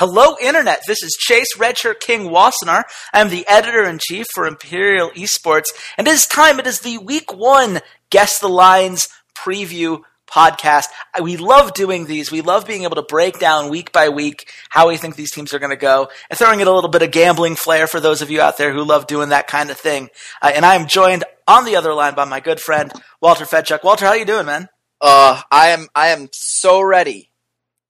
[0.00, 0.80] Hello, Internet.
[0.86, 2.84] This is Chase Redshirt King Wassenaar.
[3.12, 5.66] I'm the editor in chief for Imperial Esports,
[5.98, 6.58] and it is time.
[6.58, 10.86] It is the week one Guess the Lines preview podcast.
[11.20, 12.32] We love doing these.
[12.32, 15.52] We love being able to break down week by week how we think these teams
[15.52, 18.22] are going to go and throwing in a little bit of gambling flair for those
[18.22, 20.08] of you out there who love doing that kind of thing.
[20.40, 22.90] Uh, and I am joined on the other line by my good friend,
[23.20, 23.84] Walter Fedchuk.
[23.84, 24.70] Walter, how you doing, man?
[24.98, 27.29] Uh, I am, I am so ready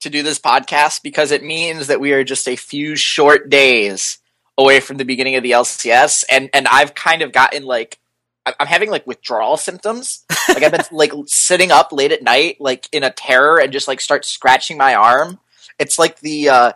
[0.00, 4.18] to do this podcast because it means that we are just a few short days
[4.58, 7.98] away from the beginning of the LCS, and and I've kind of gotten like
[8.46, 10.24] I'm having like withdrawal symptoms.
[10.48, 13.88] Like I've been like sitting up late at night, like in a terror, and just
[13.88, 15.38] like start scratching my arm.
[15.78, 16.72] It's like the uh,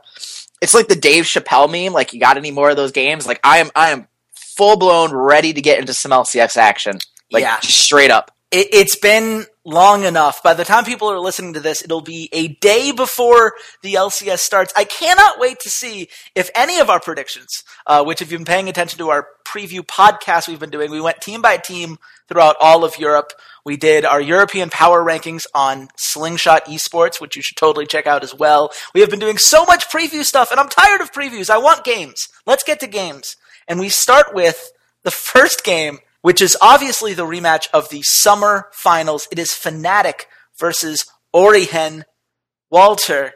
[0.62, 1.92] it's like the Dave Chappelle meme.
[1.92, 3.26] Like you got any more of those games?
[3.26, 6.98] Like I am I am full blown ready to get into some LCS action.
[7.30, 7.58] Like yeah.
[7.60, 10.42] straight up it, it's been long enough.
[10.42, 14.40] By the time people are listening to this, it'll be a day before the LCS
[14.40, 14.72] starts.
[14.76, 18.44] I cannot wait to see if any of our predictions, uh, which if you've been
[18.44, 21.98] paying attention to our preview podcast we've been doing, we went team by team
[22.28, 23.32] throughout all of Europe.
[23.64, 28.22] We did our European power rankings on Slingshot Esports, which you should totally check out
[28.22, 28.70] as well.
[28.94, 31.48] We have been doing so much preview stuff, and I'm tired of previews.
[31.48, 32.28] I want games.
[32.46, 33.36] Let's get to games.
[33.66, 34.72] And we start with
[35.04, 39.28] the first game which is obviously the rematch of the summer finals.
[39.30, 40.22] It is Fnatic
[40.58, 42.06] versus Origen.
[42.70, 43.34] Walter,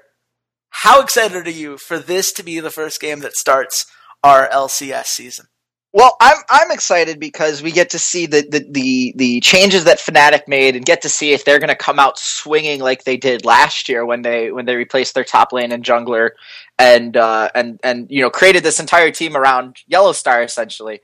[0.70, 3.84] how excited are you for this to be the first game that starts
[4.24, 5.48] our LCS season?
[5.92, 9.98] Well, I'm I'm excited because we get to see the the the, the changes that
[9.98, 13.18] Fnatic made and get to see if they're going to come out swinging like they
[13.18, 16.30] did last year when they when they replaced their top lane and jungler
[16.78, 21.00] and uh, and and you know created this entire team around Yellowstar essentially.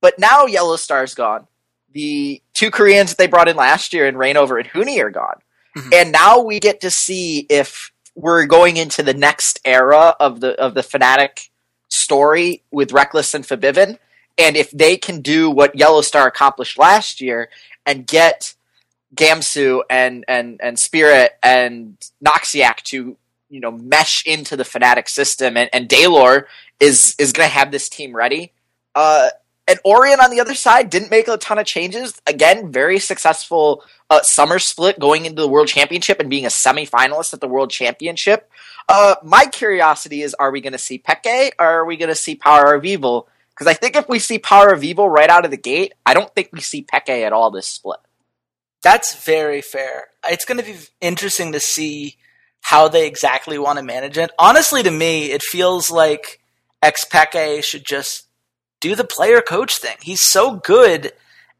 [0.00, 1.46] But now Yellowstar's gone.
[1.92, 5.40] The two Koreans that they brought in last year in Reignover and Huni are gone.
[5.76, 5.90] Mm-hmm.
[5.92, 10.60] And now we get to see if we're going into the next era of the
[10.60, 11.48] of the Fnatic
[11.88, 13.98] story with Rekkles and Febiven.
[14.36, 17.48] And if they can do what Yellowstar accomplished last year
[17.86, 18.54] and get
[19.14, 23.16] Gamsu and and and Spirit and Noxiak to
[23.48, 26.44] you know mesh into the Fnatic system and, and Deilor
[26.80, 28.52] is is going to have this team ready.
[28.94, 29.30] Uh,
[29.68, 32.20] and Origen on the other side didn't make a ton of changes.
[32.26, 37.34] Again, very successful uh, summer split going into the World Championship and being a semifinalist
[37.34, 38.50] at the World Championship.
[38.88, 42.14] Uh, my curiosity is are we going to see Peke or are we going to
[42.14, 43.28] see Power of Evil?
[43.50, 46.14] Because I think if we see Power of Evil right out of the gate, I
[46.14, 48.00] don't think we see Peke at all this split.
[48.82, 50.06] That's very fair.
[50.26, 52.16] It's going to be interesting to see
[52.60, 54.30] how they exactly want to manage it.
[54.38, 56.40] Honestly, to me, it feels like
[56.82, 58.27] Xpeke should just
[58.80, 59.96] do the player coach thing.
[60.02, 61.12] He's so good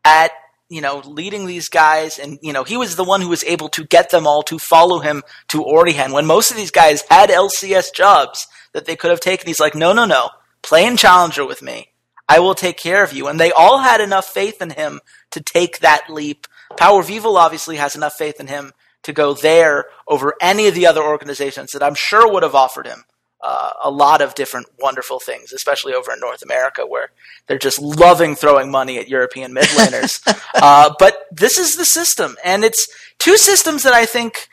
[0.04, 0.32] at
[0.68, 3.68] you know leading these guys, and you know he was the one who was able
[3.70, 7.30] to get them all to follow him to Origen when most of these guys had
[7.30, 9.46] LCS jobs that they could have taken.
[9.46, 10.30] He's like, no, no, no,
[10.62, 11.88] play in Challenger with me.
[12.28, 13.26] I will take care of you.
[13.26, 15.00] And they all had enough faith in him
[15.30, 16.46] to take that leap.
[16.76, 18.72] Power of Evil obviously has enough faith in him
[19.04, 22.86] to go there over any of the other organizations that I'm sure would have offered
[22.86, 23.04] him
[23.40, 27.10] uh, a lot of different wonderful things, especially over in North America, where
[27.46, 30.20] they're just loving throwing money at European mid laners.
[30.54, 32.88] uh, but this is the system, and it's
[33.18, 34.48] two systems that I think,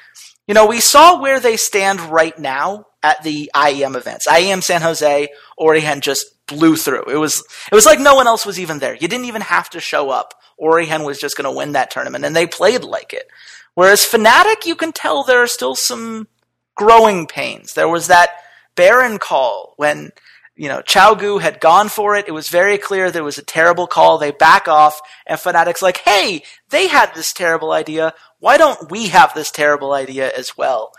[0.48, 4.28] you know, we saw where they stand right now at the IEM events.
[4.28, 7.06] IEM San Jose, Origen just blew through.
[7.06, 8.94] It was it was like no one else was even there.
[8.94, 10.34] You didn't even have to show up.
[10.58, 13.28] Origen was just going to win that tournament, and they played like it.
[13.74, 16.28] Whereas Fnatic, you can tell there are still some
[16.76, 17.74] growing pains.
[17.74, 18.30] There was that
[18.76, 20.12] Baron call when
[20.56, 22.28] you know Qiao Gu had gone for it.
[22.28, 24.18] It was very clear there was a terrible call.
[24.18, 28.14] They back off, and Fnatic's like, "Hey, they had this terrible idea.
[28.40, 30.92] Why don't we have this terrible idea as well?"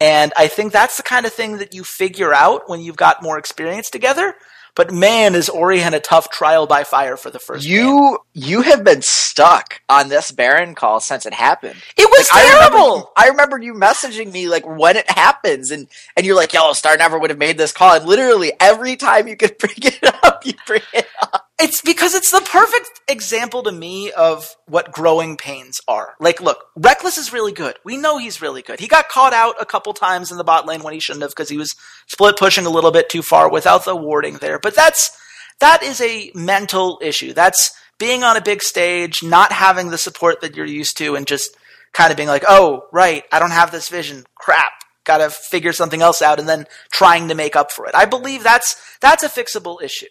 [0.00, 3.22] And I think that's the kind of thing that you figure out when you've got
[3.22, 4.34] more experience together.
[4.76, 7.64] But man, is Origen a tough trial by fire for the first.
[7.64, 8.48] You game.
[8.48, 11.76] you have been stuck on this Baron call since it happened.
[11.96, 12.76] It was like, terrible.
[12.76, 15.86] I remember, I remember, you messaging me like when it happens, and
[16.16, 19.36] and you're like, "Yellowstar never would have made this call." And literally every time you
[19.36, 21.50] could bring it up, you bring it up.
[21.58, 26.14] It's because it's the perfect example to me of what growing pains are.
[26.18, 27.76] Like, look, Rekkles is really good.
[27.84, 28.80] We know he's really good.
[28.80, 31.30] He got caught out a couple times in the bot lane when he shouldn't have
[31.30, 31.76] because he was
[32.08, 34.58] split pushing a little bit too far without the warding there.
[34.58, 35.16] But that's
[35.60, 37.32] that is a mental issue.
[37.32, 41.24] That's being on a big stage, not having the support that you're used to, and
[41.24, 41.56] just
[41.92, 44.26] kind of being like, "Oh, right, I don't have this vision.
[44.34, 44.72] Crap."
[45.04, 47.94] Got to figure something else out, and then trying to make up for it.
[47.94, 50.08] I believe that's that's a fixable issue.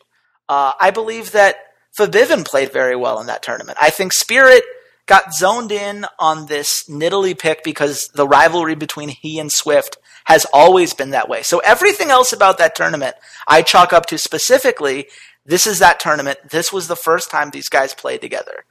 [0.47, 1.57] Uh, I believe that
[1.97, 3.77] Febiven played very well in that tournament.
[3.81, 4.63] I think Spirit
[5.05, 10.45] got zoned in on this Nidalee pick because the rivalry between he and Swift has
[10.53, 11.43] always been that way.
[11.43, 13.15] So everything else about that tournament,
[13.47, 15.07] I chalk up to specifically,
[15.45, 16.39] this is that tournament.
[16.49, 18.65] This was the first time these guys played together.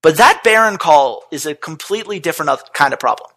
[0.00, 3.30] But that Baron call is a completely different kind of problem.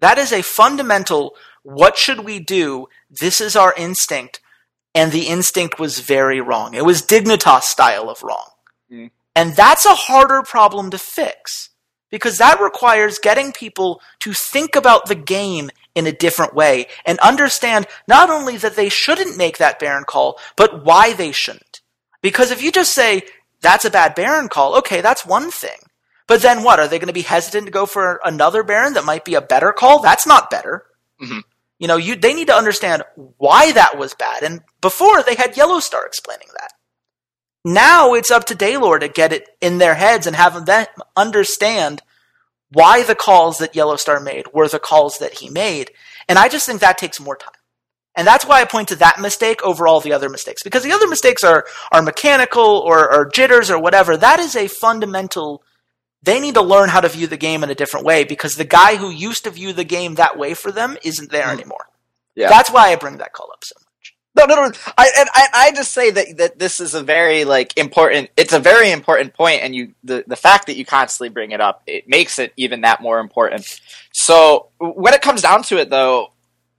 [0.00, 2.88] That is a fundamental, what should we do?
[3.10, 4.40] This is our instinct.
[4.94, 6.74] And the instinct was very wrong.
[6.74, 8.50] It was Dignitas style of wrong.
[8.90, 9.10] Mm.
[9.34, 11.70] And that's a harder problem to fix
[12.10, 17.18] because that requires getting people to think about the game in a different way and
[17.18, 21.80] understand not only that they shouldn't make that Baron call, but why they shouldn't.
[22.22, 23.22] Because if you just say,
[23.60, 25.78] that's a bad Baron call, okay, that's one thing.
[26.26, 26.78] But then what?
[26.78, 29.40] Are they going to be hesitant to go for another Baron that might be a
[29.40, 30.00] better call?
[30.00, 30.86] That's not better.
[31.20, 31.40] Mm-hmm.
[31.78, 33.02] You know, you, they need to understand
[33.36, 34.42] why that was bad.
[34.42, 36.72] And before, they had Yellowstar explaining that.
[37.64, 40.86] Now it's up to Deilor to get it in their heads and have them
[41.16, 42.02] understand
[42.70, 45.90] why the calls that Yellowstar made were the calls that he made.
[46.28, 47.54] And I just think that takes more time.
[48.16, 50.62] And that's why I point to that mistake over all the other mistakes.
[50.62, 54.16] Because the other mistakes are, are mechanical or, or jitters or whatever.
[54.16, 55.62] That is a fundamental,
[56.24, 58.64] they need to learn how to view the game in a different way because the
[58.64, 61.52] guy who used to view the game that way for them isn't there mm.
[61.52, 61.86] anymore.
[62.34, 62.48] Yeah.
[62.48, 64.14] That's why I bring that call up so much.
[64.36, 64.72] no, no, no.
[64.98, 68.30] I and I, I just say that that this is a very like important.
[68.36, 71.60] It's a very important point, and you the the fact that you constantly bring it
[71.60, 73.80] up, it makes it even that more important.
[74.12, 76.32] So when it comes down to it, though,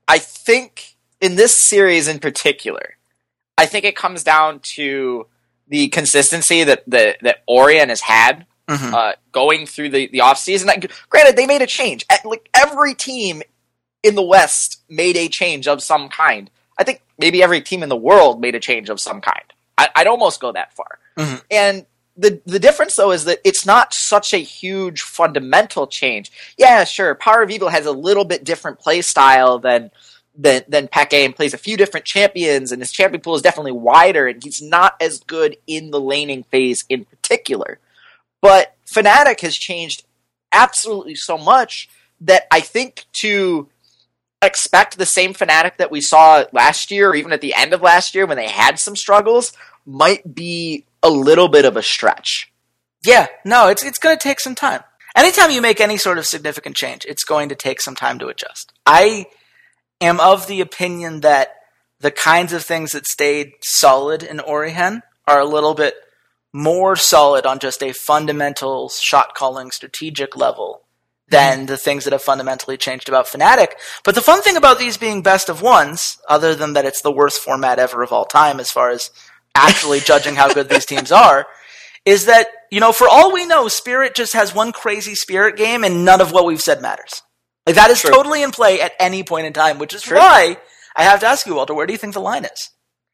[0.08, 2.96] I think in this series in particular,
[3.56, 5.26] I think it comes down to
[5.68, 8.94] the consistency that that, that Origen has had mm-hmm.
[8.94, 10.68] uh, going through the the off season.
[11.08, 12.04] Granted, they made a change.
[12.24, 13.42] Like every team
[14.02, 16.50] in the West made a change of some kind.
[16.78, 19.44] I think maybe every team in the world made a change of some kind.
[19.78, 20.98] I, would almost go that far.
[21.18, 21.36] Mm-hmm.
[21.50, 21.86] And
[22.16, 26.32] the the difference though is that it's not such a huge fundamental change.
[26.56, 29.90] Yeah, sure, Power of Evil has a little bit different play style than
[30.34, 33.72] than than Peke and plays a few different champions, and his champion pool is definitely
[33.72, 37.78] wider, and he's not as good in the laning phase in particular.
[38.46, 40.04] But Fnatic has changed
[40.52, 41.88] absolutely so much
[42.20, 43.68] that I think to
[44.40, 47.82] expect the same Fnatic that we saw last year, or even at the end of
[47.82, 49.52] last year when they had some struggles,
[49.84, 52.52] might be a little bit of a stretch.
[53.04, 54.84] Yeah, no, it's it's going to take some time.
[55.16, 58.28] Anytime you make any sort of significant change, it's going to take some time to
[58.28, 58.72] adjust.
[58.86, 59.26] I
[60.00, 61.48] am of the opinion that
[61.98, 65.96] the kinds of things that stayed solid in Origen are a little bit
[66.56, 70.82] more solid on just a fundamental shot calling strategic level
[71.28, 71.66] than mm-hmm.
[71.66, 73.72] the things that have fundamentally changed about Fnatic.
[74.04, 77.12] But the fun thing about these being best of ones, other than that it's the
[77.12, 79.10] worst format ever of all time as far as
[79.54, 81.46] actually judging how good these teams are,
[82.06, 85.84] is that, you know, for all we know, Spirit just has one crazy Spirit game
[85.84, 87.22] and none of what we've said matters.
[87.66, 88.12] Like that is True.
[88.12, 90.16] totally in play at any point in time, which is True.
[90.16, 90.56] why
[90.96, 92.70] I have to ask you, Walter, where do you think the line is?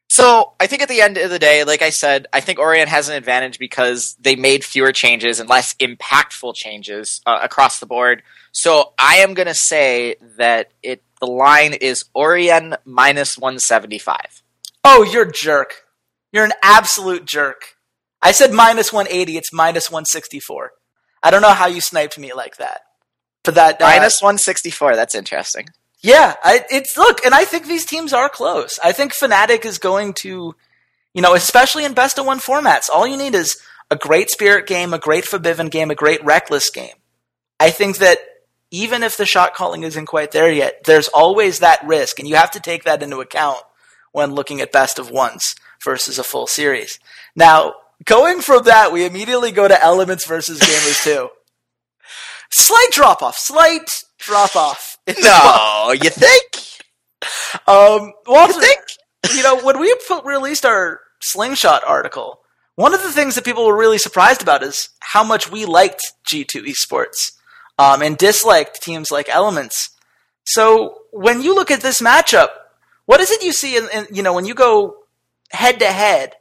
[0.09, 2.87] So I think at the end of the day, like I said, I think Origen
[2.87, 7.87] has an advantage because they made fewer changes and less impactful changes uh, across the
[7.87, 8.21] board.
[8.51, 13.97] So I am going to say that it the line is Origen minus one seventy
[13.97, 14.43] five.
[14.83, 15.83] Oh, you're a jerk.
[16.31, 17.75] You're an absolute jerk.
[18.21, 19.37] I said minus one eighty.
[19.37, 20.73] It's minus one sixty four.
[21.23, 22.81] I don't know how you sniped me like that.
[23.45, 24.95] For that uh, minus one sixty four.
[24.95, 25.67] That's interesting.
[26.03, 28.77] Yeah, I, it's look, and I think these teams are close.
[28.83, 30.53] I think Fnatic is going to,
[31.13, 33.57] you know, especially in best of one formats, all you need is
[33.89, 36.95] a great Spirit game, a great Febiven game, a great Rekkles game.
[37.57, 38.19] I think that
[38.69, 42.35] even if the shot calling isn't quite there yet, there's always that risk, and you
[42.35, 43.59] have to take that into account
[44.11, 46.99] when looking at best of ones versus a full series.
[47.33, 51.29] Now, going from that, we immediately go to elements versus gamers two.
[52.51, 54.92] Slight drop off, slight drop off.
[55.07, 56.43] No, you think?
[57.67, 58.79] Um, well, you think?
[59.33, 62.39] You know, when we put, released our slingshot article,
[62.75, 66.13] one of the things that people were really surprised about is how much we liked
[66.27, 67.33] G2 esports
[67.77, 69.89] um, and disliked teams like Elements.
[70.45, 72.49] So when you look at this matchup,
[73.05, 74.95] what is it you see in, in you know when you go
[75.51, 76.33] head to head?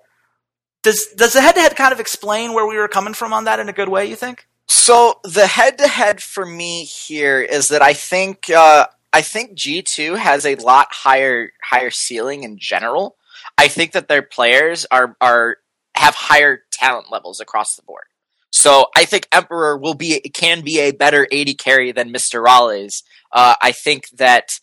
[0.82, 3.44] Does does the head to head kind of explain where we were coming from on
[3.44, 4.06] that in a good way?
[4.06, 4.46] You think?
[4.68, 9.54] So the head to head for me here is that I think uh, I think
[9.54, 13.16] G two has a lot higher higher ceiling in general.
[13.58, 15.58] I think that their players are are
[15.94, 18.04] have higher talent levels across the board.
[18.50, 22.44] So I think Emperor will be can be a better AD carry than Mr.
[22.44, 23.02] RalleZ.
[23.32, 24.60] Uh, I think that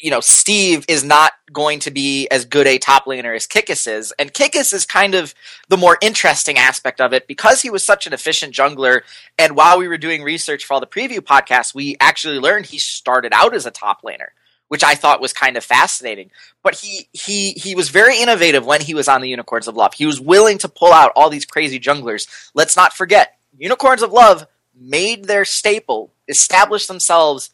[0.00, 3.86] you know, Steve is not going to be as good a top laner as Kikis
[3.86, 4.12] is.
[4.18, 5.34] And Kikis is kind of
[5.68, 9.02] the more interesting aspect of it because he was such an efficient jungler.
[9.38, 12.78] And while we were doing research for all the preview podcasts, we actually learned he
[12.78, 14.28] started out as a top laner,
[14.68, 16.30] which I thought was kind of fascinating.
[16.62, 19.94] But he, he, he was very innovative when he was on the Unicorns of Love.
[19.94, 22.26] He was willing to pull out all these crazy junglers.
[22.54, 27.50] Let's not forget, Unicorns of Love made their staple, established themselves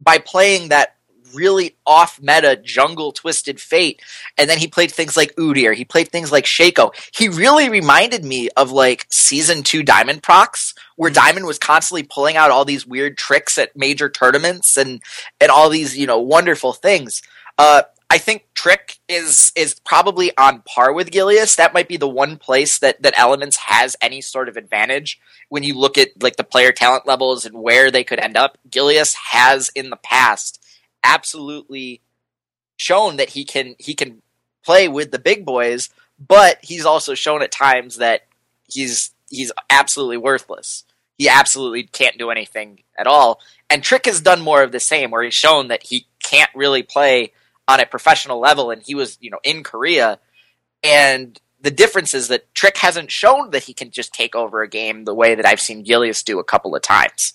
[0.00, 0.94] by playing that
[1.34, 4.02] really off meta jungle twisted fate.
[4.36, 5.74] And then he played things like Udyr.
[5.74, 6.92] He played things like Shaco.
[7.14, 12.50] He really reminded me of like season two Diamondprox, where Diamond was constantly pulling out
[12.50, 15.02] all these weird tricks at major tournaments and
[15.40, 17.22] and all these, you know, wonderful things.
[17.56, 21.56] Uh, I think Trick is is probably on par with Gilius.
[21.56, 25.20] That might be the one place that that Elements has any sort of advantage
[25.50, 28.56] when you look at like the player talent levels and where they could end up.
[28.70, 30.64] Gilius has in the past
[31.04, 32.00] absolutely
[32.76, 34.22] shown that he can he can
[34.64, 38.22] play with the big boys, but he's also shown at times that
[38.68, 40.84] he's he's absolutely worthless.
[41.16, 43.40] He absolutely can't do anything at all.
[43.68, 46.82] And Trick has done more of the same, where he's shown that he can't really
[46.82, 47.32] play
[47.66, 50.18] on a professional level, and he was you know in Korea,
[50.82, 54.68] and the difference is that Trick hasn't shown that he can just take over a
[54.68, 57.34] game the way that I've seen Gilius do a couple of times.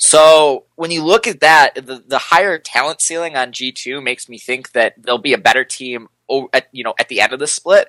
[0.00, 4.28] So when you look at that, the, the higher talent ceiling on G two makes
[4.28, 6.08] me think that there'll be a better team
[6.52, 7.88] at you know at the end of the split,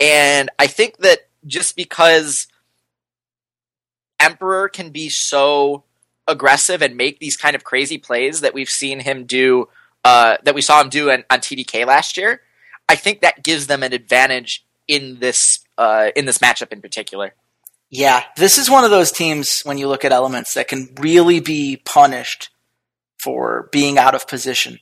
[0.00, 2.46] and I think that just because
[4.18, 5.84] Emperor can be so
[6.26, 9.68] aggressive and make these kind of crazy plays that we've seen him do,
[10.04, 12.42] uh, that we saw him do on, on TDK last year,
[12.88, 17.34] I think that gives them an advantage in this uh, in this matchup in particular.
[17.90, 21.40] Yeah, this is one of those teams when you look at elements that can really
[21.40, 22.50] be punished
[23.18, 24.78] for being out of position.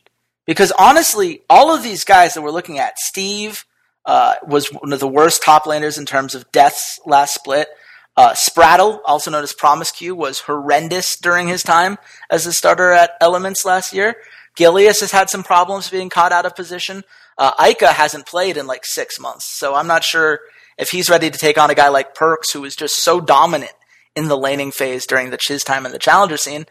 [0.47, 3.65] Because honestly, all of these guys that we're looking at, Steve
[4.05, 7.69] uh, was one of the worst top laners in terms of deaths last split.
[8.17, 11.99] Uh, Sprattel, also known as Promisq, was horrendous during his time
[12.31, 14.17] as a starter at Elements last year.
[14.57, 17.05] Gilius has had some problems being caught out of position.
[17.39, 20.41] Uh, Eika hasn't played in like six months, so I'm not sure
[20.79, 23.73] if he's ready to take on a guy like Perkz, who is just so dominant
[24.15, 26.67] in the laning phase during the his time in the challenger scene.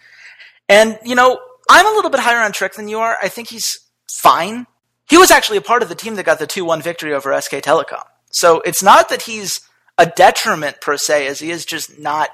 [0.69, 3.17] And, you know, I'm a little bit higher on Trick than you are.
[3.21, 3.79] I think he's
[4.11, 4.67] fine.
[5.09, 7.39] He was actually a part of the team that got the 2 1 victory over
[7.39, 8.03] SK Telecom.
[8.31, 9.61] So it's not that he's
[9.97, 12.29] a detriment per se, as he is just not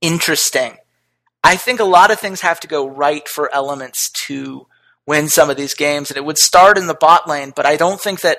[0.00, 0.76] interesting.
[1.42, 4.66] I think a lot of things have to go right for Elements to
[5.06, 7.76] win some of these games, and it would start in the bot lane, but I
[7.76, 8.38] don't think that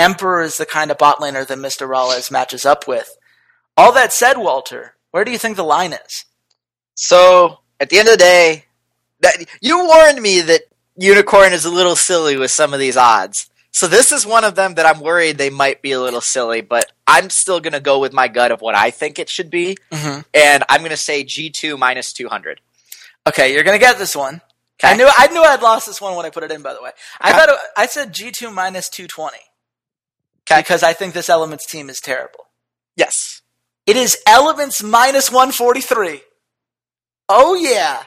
[0.00, 1.88] Emperor is the kind of bot laner that Mr.
[1.88, 3.16] RalleZ matches up with.
[3.76, 6.24] All that said, Walter, where do you think the line is?
[6.94, 8.64] So, at the end of the day,
[9.20, 10.62] that you warned me that
[10.98, 13.50] Unikrn is a little silly with some of these odds.
[13.72, 16.60] So this is one of them that I'm worried they might be a little silly,
[16.60, 19.48] but I'm still going to go with my gut of what I think it should
[19.50, 20.20] be, mm-hmm.
[20.34, 22.60] and I'm going to say G2 minus 200.
[23.28, 24.40] Okay, you're going to get this one.
[24.82, 24.92] Okay.
[24.92, 26.62] I knew I knew I'd lost this one when I put it in.
[26.62, 26.90] By the way,
[27.20, 29.36] I thought it, I said G2 minus 220.
[30.48, 30.60] Okay.
[30.60, 32.46] Because I think this Elements team is terrible.
[32.96, 33.42] Yes.
[33.86, 36.20] It is Elements minus 143.
[37.28, 38.04] Oh, yeah.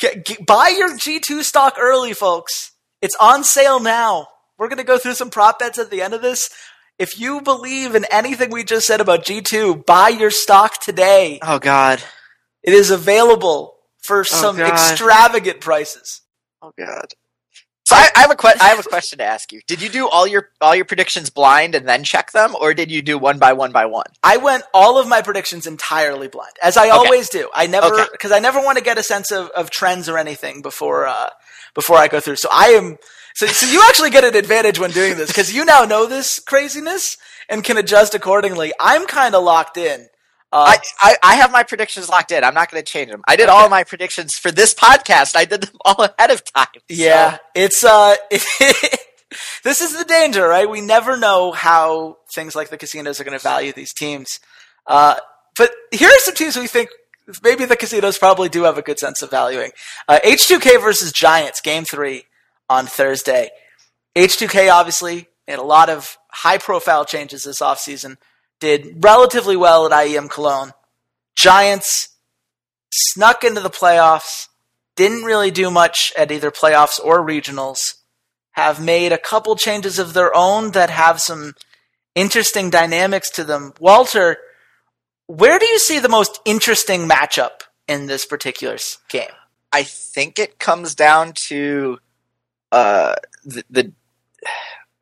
[0.00, 2.72] Get, get, buy your G2 stock early, folks.
[3.00, 4.28] It's on sale now.
[4.58, 6.50] We're going to go through some prop bets at the end of this.
[6.98, 11.38] If you believe in anything we just said about G2, buy your stock today.
[11.42, 12.02] Oh, God.
[12.62, 14.72] It is available for oh, some God.
[14.72, 16.22] extravagant prices.
[16.62, 17.06] Oh, God.
[17.84, 19.60] So I, I have a que- I have a question to ask you.
[19.66, 22.90] Did you do all your all your predictions blind and then check them, or did
[22.90, 24.06] you do one by one by one?
[24.22, 27.50] I went all of my predictions entirely blind, as I always do.
[27.54, 28.32] I never because.
[28.32, 31.30] I never want to get a sense of, of trends or anything before uh,
[31.74, 32.36] before I go through.
[32.36, 32.96] So I am
[33.34, 36.38] so so you actually get an advantage when doing this because you now know this
[36.38, 38.72] craziness and can adjust accordingly.
[38.80, 40.08] I'm kind of locked in.
[40.54, 42.44] Uh, I, I, I, have my predictions locked in.
[42.44, 43.22] I'm not going to change them.
[43.26, 45.34] I did all my predictions for this podcast.
[45.34, 46.68] I did them all ahead of time.
[46.88, 47.38] Yeah, so.
[47.56, 48.14] it's uh,
[49.64, 50.70] this is the danger, right?
[50.70, 54.38] We never know how things like the casinos are going to value these teams.
[54.86, 55.16] Uh,
[55.58, 56.88] but here are some teams we think
[57.42, 59.72] maybe the casinos probably do have a good sense of valuing.
[60.06, 62.26] Uh, H2K versus Giants, game three
[62.70, 63.50] on Thursday.
[64.14, 68.18] H2K obviously made a lot of high profile changes this offseason
[68.64, 70.72] did relatively well at IEM Cologne.
[71.36, 72.16] Giants
[72.90, 74.48] snuck into the playoffs,
[74.96, 77.96] didn't really do much at either playoffs or regionals,
[78.52, 81.52] have made a couple changes of their own that have some
[82.14, 83.74] interesting dynamics to them.
[83.80, 84.38] Walter,
[85.26, 88.78] where do you see the most interesting matchup in this particular
[89.10, 89.36] game?
[89.72, 91.98] I think it comes down to
[92.72, 93.92] uh, the, the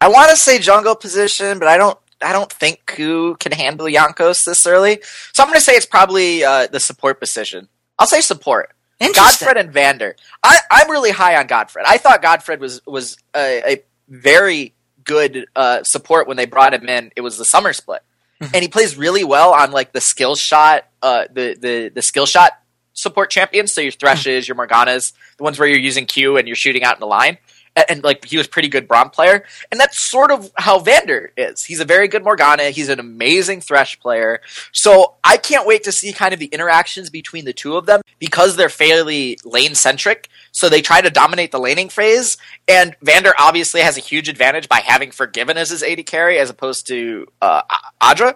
[0.01, 1.99] I want to say jungle position, but I don't.
[2.23, 5.01] I don't think Ku can handle Jankos this early.
[5.33, 7.69] So I'm going to say it's probably uh, the support position.
[7.99, 8.73] I'll say support.
[9.01, 10.15] Godfred and Vander.
[10.45, 11.85] I, I'm really high on Godfred.
[11.89, 14.75] I thought Godfred was was a, a very
[15.05, 17.11] good uh, support when they brought him in.
[17.17, 18.03] It was the summer split,
[18.41, 18.55] mm-hmm.
[18.55, 22.27] and he plays really well on like the skill shot, uh, the the the skill
[22.27, 22.53] shot
[22.93, 23.73] support champions.
[23.73, 24.57] So your Threshes, mm-hmm.
[24.57, 27.39] your Morganas, the ones where you're using Q and you're shooting out in the line
[27.77, 31.33] and, and, like he was pretty good Braum player, and that's sort of how Vander
[31.37, 31.65] is.
[31.65, 32.65] He's a very good Morgana.
[32.71, 34.41] He's an amazing Thresh player.
[34.73, 38.03] So I can't wait to see kind of the interactions between the two of them
[38.19, 40.29] because they're fairly lane centric.
[40.53, 42.37] So they try to dominate the laning phase,
[42.69, 46.51] and Vander obviously has a huge advantage by having Forgiven as his AD carry as
[46.51, 47.63] opposed to uh,
[48.03, 48.35] Adryh.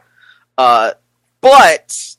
[0.58, 0.92] Uh,
[1.40, 2.16] but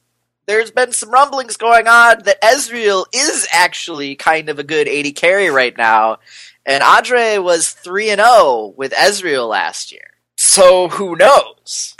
[0.48, 5.14] there's been some rumblings going on that Ezreal is actually kind of a good AD
[5.16, 6.20] carry right now,
[6.68, 10.18] and Adryh was 3 and 0 with Ezreal last year.
[10.36, 11.96] So who knows?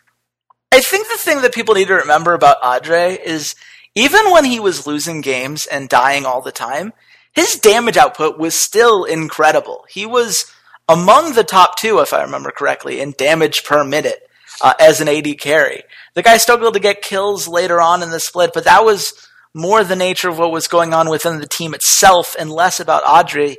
[0.72, 3.56] I think the thing that people need to remember about Adryh is
[3.96, 6.92] even when he was losing games and dying all the time,
[7.34, 9.86] his damage output was still incredible.
[9.90, 10.52] He was
[10.90, 14.28] among the top two, if I remember correctly, in damage per minute
[14.62, 15.84] uh, as an AD carry.
[16.14, 19.14] The guy struggled to get kills later on in the split, but that was
[19.54, 23.04] more the nature of what was going on within the team itself and less about
[23.04, 23.56] Adryh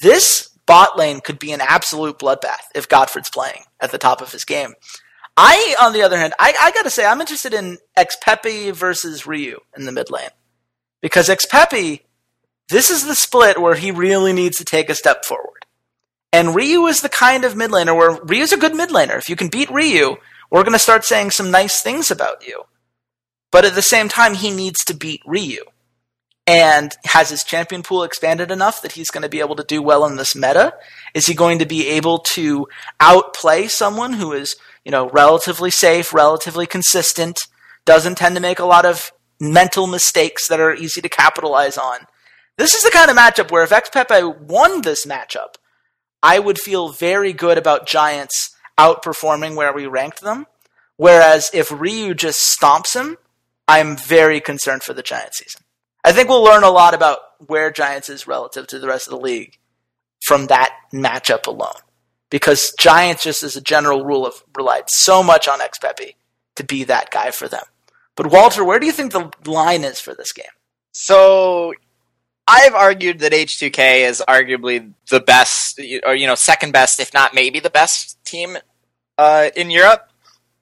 [0.00, 4.32] this bot lane could be an absolute bloodbath if Godfred's playing at the top of
[4.32, 4.74] his game.
[5.36, 9.58] I, on the other hand, I, I gotta say, I'm interested in Xpepi versus Ryu
[9.76, 10.30] in the mid lane.
[11.00, 12.00] Because Xpepi,
[12.68, 15.66] this is the split where he really needs to take a step forward.
[16.32, 19.18] And Ryu is the kind of mid laner where Ryu's a good mid laner.
[19.18, 20.16] If you can beat Ryu,
[20.50, 22.64] we're gonna start saying some nice things about you.
[23.50, 25.64] But at the same time, he needs to beat Ryu
[26.46, 29.80] and has his champion pool expanded enough that he's going to be able to do
[29.80, 30.74] well in this meta?
[31.14, 32.66] Is he going to be able to
[33.00, 37.38] outplay someone who is, you know, relatively safe, relatively consistent,
[37.84, 42.00] doesn't tend to make a lot of mental mistakes that are easy to capitalize on?
[42.56, 45.54] This is the kind of matchup where if Xpepe won this matchup,
[46.22, 50.46] I would feel very good about Giants outperforming where we ranked them.
[50.96, 53.16] Whereas if Ryu just stomps him,
[53.66, 55.63] I'm very concerned for the Giant season.
[56.04, 59.12] I think we'll learn a lot about where Giants is relative to the rest of
[59.12, 59.58] the league
[60.22, 61.80] from that matchup alone.
[62.30, 66.14] Because Giants, just as a general rule, have relied so much on Xpepi
[66.56, 67.64] to be that guy for them.
[68.16, 70.46] But Walter, where do you think the line is for this game?
[70.92, 71.74] So
[72.46, 77.34] I've argued that H2K is arguably the best, or you know, second best, if not
[77.34, 78.58] maybe the best team
[79.16, 80.10] uh, in Europe.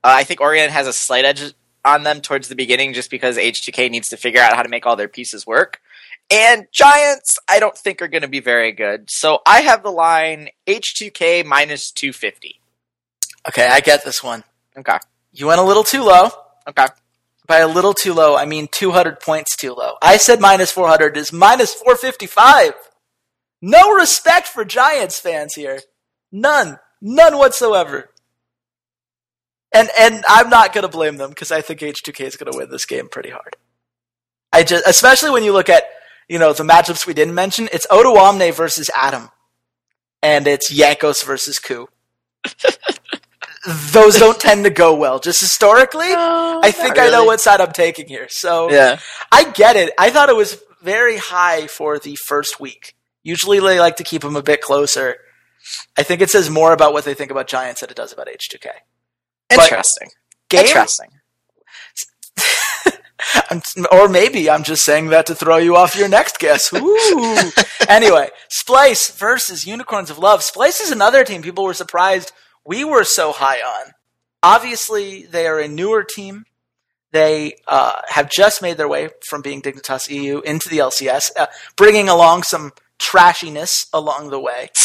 [0.04, 1.52] Uh, I think Origen has a slight edge
[1.84, 4.86] on them towards the beginning just because H2K needs to figure out how to make
[4.86, 5.80] all their pieces work.
[6.30, 9.10] And Giants, I don't think are going to be very good.
[9.10, 12.60] So I have the line H2K minus 250.
[13.48, 14.44] Okay, I get this one.
[14.76, 14.98] Okay.
[15.32, 16.30] You went a little too low.
[16.66, 16.86] Okay.
[17.46, 19.96] By a little too low, I mean 200 points too low.
[20.00, 22.74] I said minus 400 is minus 455.
[23.60, 25.80] No respect for Giants fans here.
[26.30, 26.78] None.
[27.00, 28.10] None whatsoever.
[29.74, 32.58] And and I'm not going to blame them because I think H2K is going to
[32.58, 33.56] win this game pretty hard.
[34.52, 35.84] I just, especially when you look at
[36.28, 39.30] you know the matchups we didn't mention, it's Odoamne versus Adam,
[40.22, 41.88] and it's Jankos versus Ku.
[43.92, 45.20] Those don't tend to go well.
[45.20, 47.08] Just historically, no, I think really.
[47.08, 48.26] I know what side I'm taking here.
[48.28, 48.98] So yeah,
[49.30, 49.94] I get it.
[49.98, 52.94] I thought it was very high for the first week.
[53.22, 55.16] Usually they like to keep them a bit closer.
[55.96, 58.26] I think it says more about what they think about Giants than it does about
[58.26, 58.66] H2K.
[59.60, 60.08] Interesting.
[60.48, 60.66] Game?
[60.66, 61.08] Interesting.
[63.92, 66.72] or maybe I'm just saying that to throw you off your next guess.
[66.72, 67.52] Ooh.
[67.88, 70.40] anyway, Splyce versus Unicorns of Love.
[70.40, 72.32] Splyce is another team people were surprised
[72.64, 73.92] we were so high on.
[74.42, 76.44] Obviously, they are a newer team.
[77.12, 81.46] They uh, have just made their way from being Dignitas EU into the LCS, uh,
[81.76, 84.70] bringing along some trashiness along the way.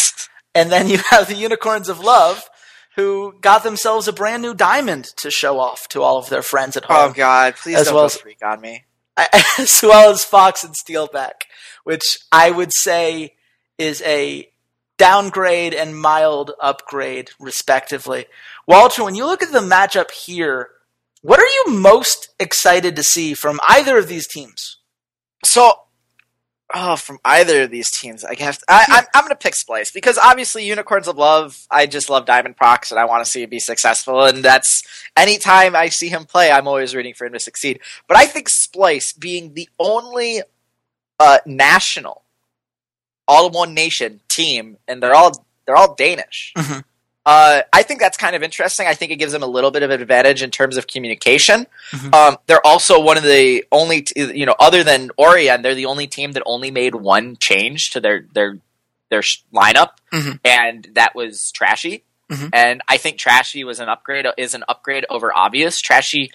[0.56, 2.50] And then you have the Unicorns of Love,
[2.98, 6.76] who got themselves a brand new diamond to show off to all of their friends
[6.76, 7.12] at home.
[7.12, 8.84] Oh God, please as don't well as, freak on me.
[9.58, 11.46] As well as Fox and Steelback,
[11.84, 13.36] which I would say
[13.80, 14.52] is a
[14.98, 18.26] downgrade and mild upgrade, respectively.
[18.68, 20.70] Walter, when you look at the matchup here,
[21.22, 24.78] what are you most excited to see from either of these teams?
[25.44, 25.74] So
[26.74, 28.60] oh, from either of these teams, I have.
[28.60, 31.66] To, I, I'm, I'm going to pick Splyce because obviously Unicorns of Love.
[31.72, 34.24] I just love Diamondprox, and I want to see him be successful.
[34.26, 34.84] And that's
[35.16, 37.80] anytime I see him play, I'm always rooting for him to succeed.
[38.08, 40.42] But I think Splyce being the only
[41.20, 42.24] uh, national
[43.28, 46.54] all in one nation team, and they're all they're all Danish.
[46.58, 46.84] Mhm.
[47.28, 48.88] Uh, I think that's kind of interesting.
[48.88, 51.68] I think it gives them a little bit of an advantage in terms of communication.
[51.92, 52.14] Mhm.
[52.16, 55.88] Um, they're also one of the only, t- you know, other than Origen, they're the
[55.88, 58.58] only team that only made one change to their their
[59.10, 60.40] their sh- lineup, Mhm.
[60.46, 62.04] and that was Trashy.
[62.32, 62.50] Mhm.
[62.54, 65.82] And I think Trashy was an upgrade is an upgrade over Obvious.
[65.82, 66.32] Trashy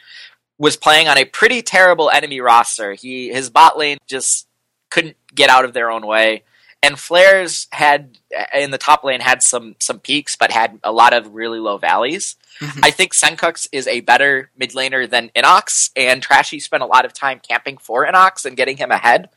[0.58, 2.92] was playing on a pretty terrible enemy roster.
[2.94, 4.46] He his bot lane just
[4.90, 6.42] couldn't get out of their own way.
[6.82, 8.18] And Flares had
[8.52, 11.78] in the top lane had some some peaks, but had a lot of really low
[11.78, 12.36] valleys.
[12.60, 12.80] Mhm.
[12.82, 17.04] I think Sencux is a better mid laner than Inox, and Trashy spent a lot
[17.04, 19.28] of time camping for Inox and getting him ahead.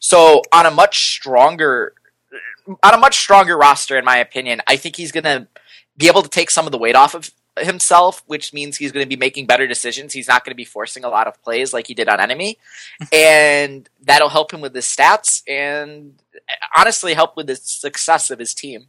[0.00, 1.94] So on a much stronger
[2.82, 5.46] on a much stronger roster, in my opinion, I think he's gonna
[5.96, 7.30] be able to take some of the weight off of
[7.62, 10.12] himself, which means he's going to be making better decisions.
[10.12, 12.58] He's not going to be forcing a lot of plays like he did on enemy,
[13.12, 16.40] and that'll help him with his stats and uh,
[16.76, 18.86] honestly help with the success of his team.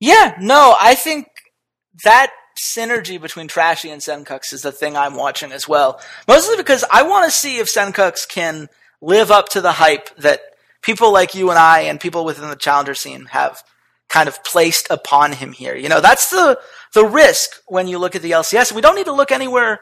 [0.00, 1.28] Yeah, no, I think
[2.04, 6.00] that synergy between Trashy and Sencux is the thing I'm watching as well.
[6.26, 8.68] Mostly because I want to see if Sencux can
[9.00, 10.40] live up to the hype that
[10.82, 13.62] people like you and I and people within the challenger scene have
[14.08, 15.76] kind of placed upon him here.
[15.76, 16.58] You know, that's the
[16.94, 18.72] the risk when you look at the LCS.
[18.72, 19.80] We don't need to look anywhere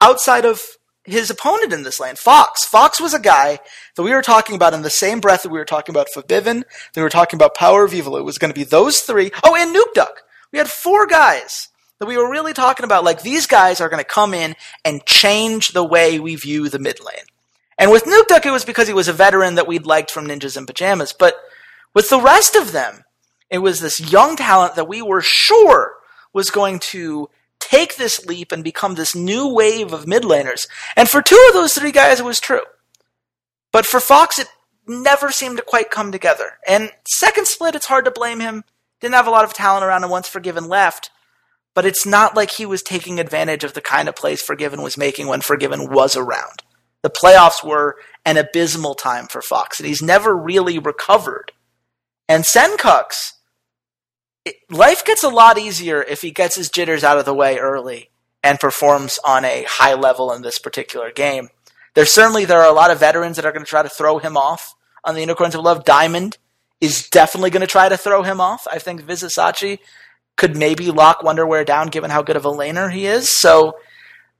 [0.00, 0.62] outside of
[1.04, 2.64] his opponent in this lane, Fox.
[2.64, 3.58] Fox was a guy
[3.94, 6.62] that we were talking about in the same breath that we were talking about Febiven,
[6.62, 8.16] that we were talking about Power of Evil.
[8.16, 9.30] It was going to be those three.
[9.42, 10.22] Oh, and Nukeduck.
[10.52, 13.04] We had four guys that we were really talking about.
[13.04, 16.78] Like, these guys are going to come in and change the way we view the
[16.78, 17.24] mid lane.
[17.78, 20.56] And with Nukeduck, it was because he was a veteran that we'd liked from Ninjas
[20.56, 21.14] in Pajamas.
[21.14, 21.34] But
[21.94, 23.04] with the rest of them,
[23.50, 25.94] it was this young talent that we were sure
[26.32, 30.66] was going to take this leap and become this new wave of mid laners.
[30.96, 32.62] And for two of those three guys, it was true.
[33.72, 34.48] But for Fox, it
[34.86, 36.58] never seemed to quite come together.
[36.66, 38.64] And second split, it's hard to blame him.
[39.00, 41.10] Didn't have a lot of talent around and once Forgiven left.
[41.74, 44.98] But it's not like he was taking advantage of the kind of plays Forgiven was
[44.98, 46.62] making when Forgiven was around.
[47.02, 51.52] The playoffs were an abysmal time for Fox, and he's never really recovered.
[52.28, 53.32] And Sencux,
[54.44, 57.58] it, life gets a lot easier if he gets his jitters out of the way
[57.58, 58.10] early
[58.42, 61.48] and performs on a high level in this particular game.
[61.94, 64.18] There's certainly there are a lot of veterans that are going to try to throw
[64.18, 64.74] him off
[65.04, 65.84] on the Unicorns of Love.
[65.84, 66.38] Diamond
[66.80, 68.66] is definitely going to try to throw him off.
[68.70, 69.78] I think Vizicsacsi
[70.36, 73.28] could maybe lock Wonderwear down given how good of a laner he is.
[73.28, 73.76] So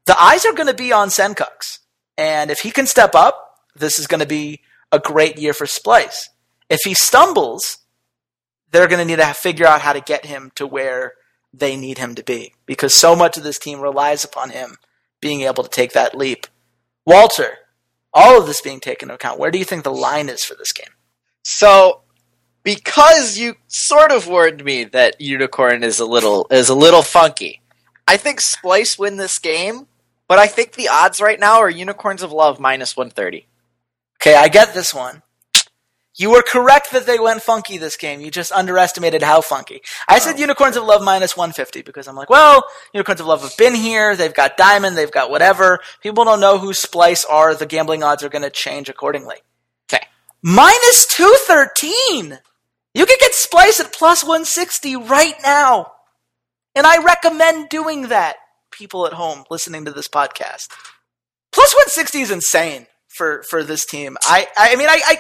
[0.07, 1.81] the eyes are going to be on Sencux.
[2.17, 4.61] And if he can step up, this is going to be
[4.93, 6.29] a great year for Splyce.
[6.69, 7.79] If he stumbles,
[8.71, 11.15] they're going to need to figure out how to get him to where
[11.53, 14.77] they need him to be because so much of this team relies upon him
[15.21, 16.47] being able to take that leap.
[17.05, 17.59] Walter,
[18.13, 20.55] all of this being taken into account, where do you think the line is for
[20.55, 20.95] this game?
[21.43, 22.03] So,
[22.63, 27.63] because you sort of warned me that Unikrn is a little is a little funky,
[28.07, 29.87] I think Splyce win this game.
[30.29, 33.49] But I think the odds right now are Unicorns of Love minus one thirty.
[34.21, 35.23] Okay, I get this one.
[36.16, 38.20] You were correct that they went funky this game.
[38.20, 39.81] You just underestimated how funky.
[40.09, 40.38] I said Oh.
[40.38, 44.16] Unicorns of Love minus 150 because I'm like, well, Unicorns of Love have been here.
[44.16, 44.96] They've got Diamond.
[44.96, 45.79] They've got whatever.
[46.03, 47.55] People don't know who Splyce are.
[47.55, 49.37] The gambling odds are going to change accordingly.
[49.92, 50.05] Okay.
[50.42, 52.38] Minus 213.
[52.92, 55.92] You can get Splyce at plus 160 right now.
[56.75, 58.37] And I recommend doing that,
[58.73, 60.68] people at home listening to this podcast.
[61.53, 64.16] Plus 160 is insane for, for this team.
[64.23, 65.18] I, I mean, I, I,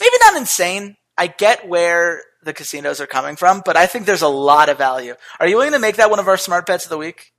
[0.00, 0.96] maybe not insane.
[1.16, 4.78] I get where the casinos are coming from, but I think there's a lot of
[4.78, 5.14] value.
[5.40, 7.32] Are you willing to make that one of our smart bets of the week?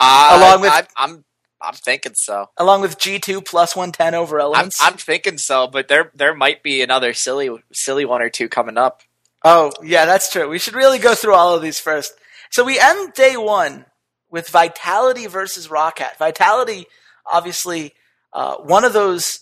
[0.00, 1.24] Uh, Along with- I, I'm
[1.62, 2.46] I'm thinking so.
[2.56, 4.78] Along with G2 plus 110 over I'm, Elements?
[4.82, 8.78] I'm thinking so, but there there might be another silly silly one or two coming
[8.78, 9.02] up.
[9.44, 10.48] Oh, yeah, that's true.
[10.48, 12.12] We should really go through all of these first.
[12.50, 13.86] So we end day one
[14.30, 16.16] with Vitality versus ROCCAT.
[16.18, 16.86] Vitality,
[17.30, 17.92] obviously,
[18.32, 19.40] uh, one of those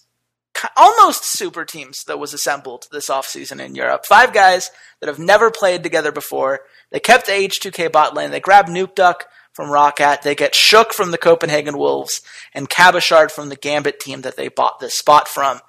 [0.77, 4.07] almost super teams that was assembled this offseason in Europe.
[4.07, 6.61] Five guys that have never played together before.
[6.91, 8.31] They kept the H2K bot lane.
[8.31, 10.23] They grabbed Nukeduck from ROCCAT.
[10.23, 12.23] They get Shook from the Copenhagen Wolves
[12.55, 15.61] and Cabochard from the Gambit team that they bought this spot from.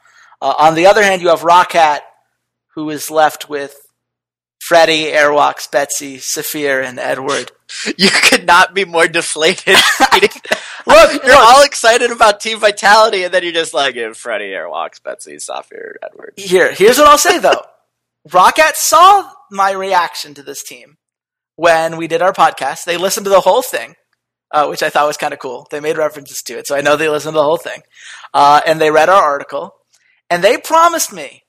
[0.42, 2.00] Uh, on the other hand, you have ROCCAT,
[2.76, 3.76] who is left with
[4.60, 7.52] Freddy, Airwalks, Betsy, Safir, and Edward.
[7.98, 9.76] You could not be more deflated.
[10.88, 15.02] Look, you're all excited about Team Vitality, and then you're just like, "Yeah, Freddy, Airwalks,
[15.04, 16.34] Betsy, Safir, Edward.
[16.36, 17.62] Here, here's what I'll say though.
[18.28, 20.98] ROCCAT saw my reaction to this team
[21.56, 22.86] when we did our podcast.
[22.86, 23.94] They listened to the whole thing,
[24.52, 25.68] uh, which I thought was kind of cool.
[25.70, 27.82] They made references to it, so I know they listened to the whole thing.
[28.34, 29.76] Uh, and they read our article,
[30.30, 31.44] and they promised me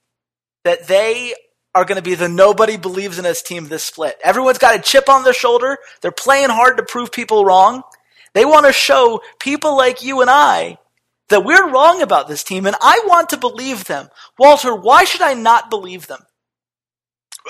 [0.65, 1.35] that they
[1.75, 4.19] are going to be the nobody believes in us team this split.
[4.25, 5.79] Everyone's got a chip on their shoulder.
[6.01, 7.83] They're playing hard to prove people wrong.
[8.35, 10.79] They want to show people like you and I
[11.29, 14.09] that we're wrong about this team, and I want to believe them.
[14.39, 16.21] Walter, why should I not believe them?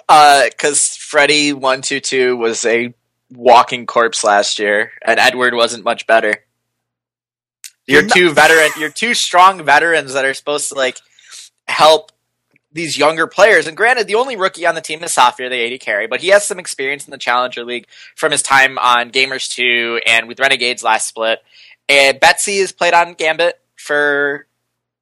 [0.06, 2.94] Because uh, Freddy one two two was a
[3.30, 6.34] walking corpse last year, and Edward wasn't much better.
[7.86, 8.70] You're, you're two veteran.
[8.78, 10.98] You're two strong veterans that are supposed to like
[11.66, 12.12] help
[12.72, 13.66] these younger players.
[13.66, 16.28] And granted, the only rookie on the team is Safir, the AD carry, but he
[16.28, 20.38] has some experience in the Challenger League from his time on Gamers 2 and with
[20.38, 21.40] Renegades last split.
[21.88, 24.46] And Betsy has played on Gambit for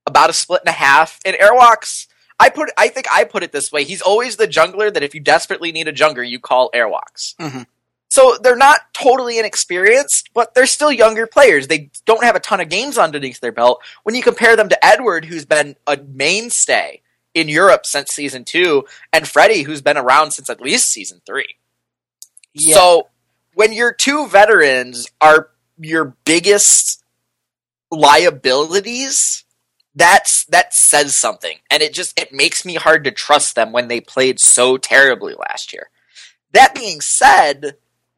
[0.06, 1.20] about a split and a half.
[1.24, 2.06] And Airwalks,
[2.40, 3.84] I put I think I put it this way.
[3.84, 7.34] He's always the jungler that if you desperately need a jungler, you call Airwalks.
[7.36, 7.62] Mm-hmm.
[8.10, 11.66] So they're not totally inexperienced, but they're still younger players.
[11.66, 13.82] They don't have a ton of games underneath their belt.
[14.02, 17.02] When you compare them to Edward, who's been a mainstay
[17.34, 21.56] in Europe since season two, and Freddy, who's been around since at least season three.
[22.54, 22.74] Yeah.
[22.74, 23.08] So
[23.54, 27.02] when your two veterans are your biggest
[27.90, 29.44] liabilities,
[29.94, 31.58] that's that says something.
[31.70, 35.34] And it just it makes me hard to trust them when they played so terribly
[35.34, 35.90] last year.
[36.52, 37.76] That being said,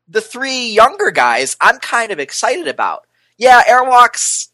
[0.08, 3.06] the three younger guys I'm kind of excited about.
[3.38, 4.48] Yeah, Airwalks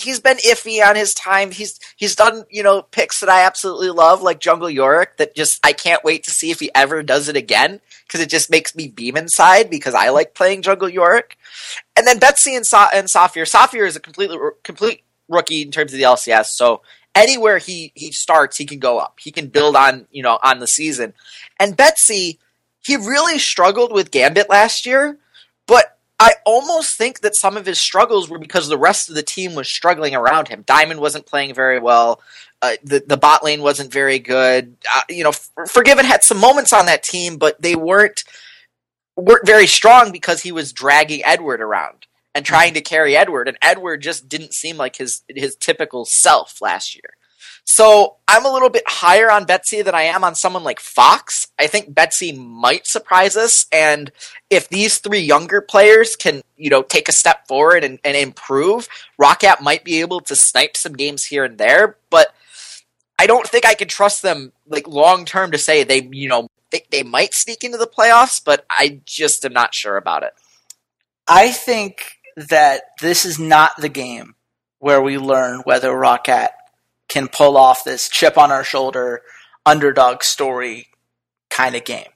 [0.00, 1.50] he's been iffy on his time.
[1.50, 5.16] He's he's done you know picks that I absolutely love, like Jungle Yorick.
[5.18, 8.28] That just I can't wait to see if he ever does it again because it
[8.28, 11.36] just makes me beam inside because I like playing Jungle Yorick.
[11.96, 13.48] And then Betsy and Sa- and Safir.
[13.48, 16.82] Safir is a completely complete rookie in terms of the LCS, so
[17.14, 19.18] anywhere he he starts, he can go up.
[19.20, 21.14] He can build on you know on the season.
[21.58, 22.38] And Betsy,
[22.80, 25.18] he really struggled with Gambit last year,
[25.66, 29.22] but I almost think that some of his struggles were because the rest of the
[29.22, 30.64] team was struggling around him.
[30.66, 32.20] Diamond wasn't playing very well.
[32.60, 34.76] Uh, the the bot lane wasn't very good.
[34.94, 35.32] Uh, you know,
[35.66, 38.24] Forgiven had some moments on that team, but they weren't
[39.16, 43.56] weren't very strong because he was dragging Edward around and trying to carry Edward, and
[43.62, 47.14] Edward just didn't seem like his his typical self last year.
[47.72, 51.46] So I'm a little bit higher on Betsy than I am on someone like Fox.
[51.56, 54.10] I think Betsy might surprise us, and
[54.50, 58.88] if these three younger players can, you know, take a step forward and, and improve,
[59.20, 61.96] ROCCAT might be able to snipe some games here and there.
[62.10, 62.34] But
[63.20, 66.48] I don't think I can trust them like long term to say they, you know,
[66.72, 70.32] they, they might sneak into the playoffs, but I just am not sure about it.
[71.28, 72.02] I think
[72.36, 74.34] that this is not the game
[74.80, 76.48] where we learn whether ROCCAT
[77.10, 79.22] can pull off this chip on our shoulder
[79.66, 80.88] underdog story
[81.50, 82.08] kind of game.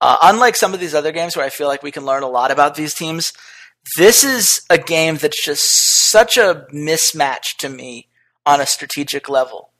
[0.00, 2.28] Uh, unlike some of these other games where I feel like we can learn a
[2.28, 3.32] lot about these teams,
[3.96, 8.08] this is a game that's just such a mismatch to me
[8.44, 9.70] on a strategic level.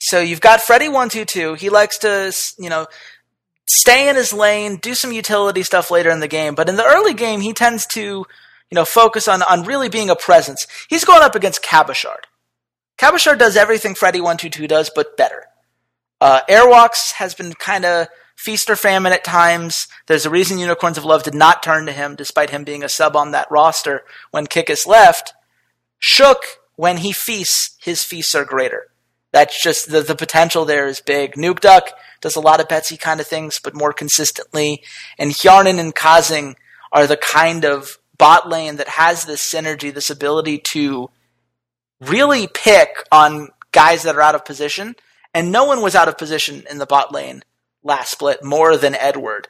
[0.00, 1.54] So you've got Freddy one two two.
[1.54, 2.86] He likes to you know
[3.68, 6.84] stay in his lane, do some utility stuff later in the game, but in the
[6.84, 10.66] early game he tends to you know focus on on really being a presence.
[10.88, 12.26] He's going up against Cabochard.
[12.96, 15.46] Cabochard does everything Freddy 122 does, but better.
[16.20, 19.88] Uh, Airwalks has been kind of feast or famine at times.
[20.06, 22.88] There's a reason Unicorns of Love did not turn to him, despite him being a
[22.88, 25.32] sub on that roster when Kikis left.
[25.98, 26.42] Shook,
[26.76, 28.88] when he feasts, his feasts are greater.
[29.32, 31.34] That's just the, the potential there is big.
[31.34, 31.88] Nukeduck
[32.20, 34.82] does a lot of Betsy kind of things, but more consistently.
[35.18, 36.54] And Hjarnan and kaSing
[36.92, 41.10] are the kind of bot lane that has this synergy, this ability to
[42.02, 44.94] really pick on guys that are out of position.
[45.34, 47.42] And no one was out of position in the bot lane
[47.82, 49.48] last split more than Edward.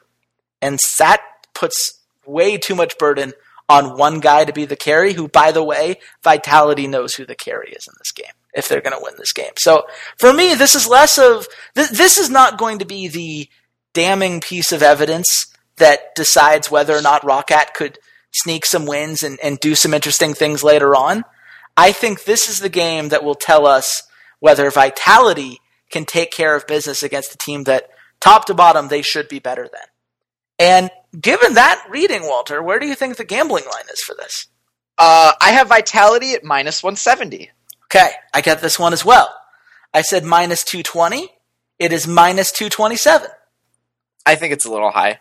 [0.61, 1.21] And that
[1.53, 3.33] puts way too much burden
[3.69, 7.35] on one guy to be the carry, who, by the way, Vitality knows who the
[7.35, 9.51] carry is in this game if they're going to win this game.
[9.57, 9.85] So
[10.17, 13.49] for me, this is less of, th- this is not going to be the
[13.93, 17.97] damning piece of evidence that decides whether or not ROCCAT could
[18.31, 21.23] sneak some wins and, and do some interesting things later on.
[21.75, 24.03] I think this is the game that will tell us
[24.39, 25.59] whether Vitality
[25.89, 29.39] can take care of business against a team that, top to bottom, they should be
[29.39, 29.81] better than.
[30.59, 34.47] And given that reading, Walter, where do you think the gambling line is for this?
[34.97, 37.51] Uh, I have Vitality at minus 170.
[37.85, 39.33] Okay, I get this one as well.
[39.93, 41.29] I said minus 220.
[41.79, 43.29] It is minus 227.
[44.25, 45.19] I think it's a little high.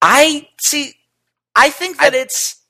[0.00, 0.94] I see.
[1.54, 2.61] I think that I, it's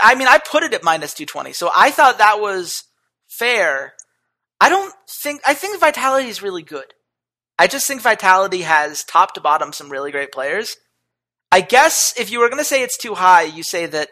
[0.00, 2.84] I mean, I put it at minus 220, so I thought that was
[3.26, 3.94] fair.
[4.60, 6.94] I don't think, I think Vitality is really good.
[7.58, 10.76] I just think Vitality has top to bottom some really great players.
[11.50, 14.08] I guess if you were going to say it's too high, you say that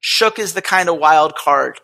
[0.00, 1.80] Shook is the kind of wild card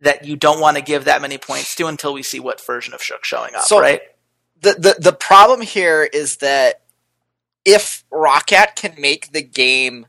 [0.00, 2.92] that you don't want to give that many points to until we see what version
[2.92, 4.02] of Shook showing up, so, right?
[4.62, 6.82] the, the the problem here is that
[7.64, 10.06] if ROCCAT can make the game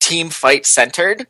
[0.00, 1.26] team fight centered,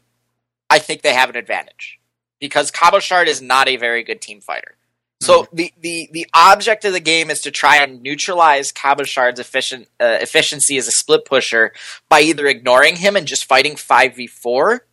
[0.73, 2.01] I think they have an advantage
[2.41, 4.77] because Cabochard is not a very good team fighter.
[5.21, 5.57] So mm-hmm.
[5.57, 10.17] the, the, the object of the game is to try and neutralize Cabochard's efficient uh,
[10.23, 11.75] efficiency as a split pusher
[12.09, 14.87] by either ignoring him and just fighting five v four,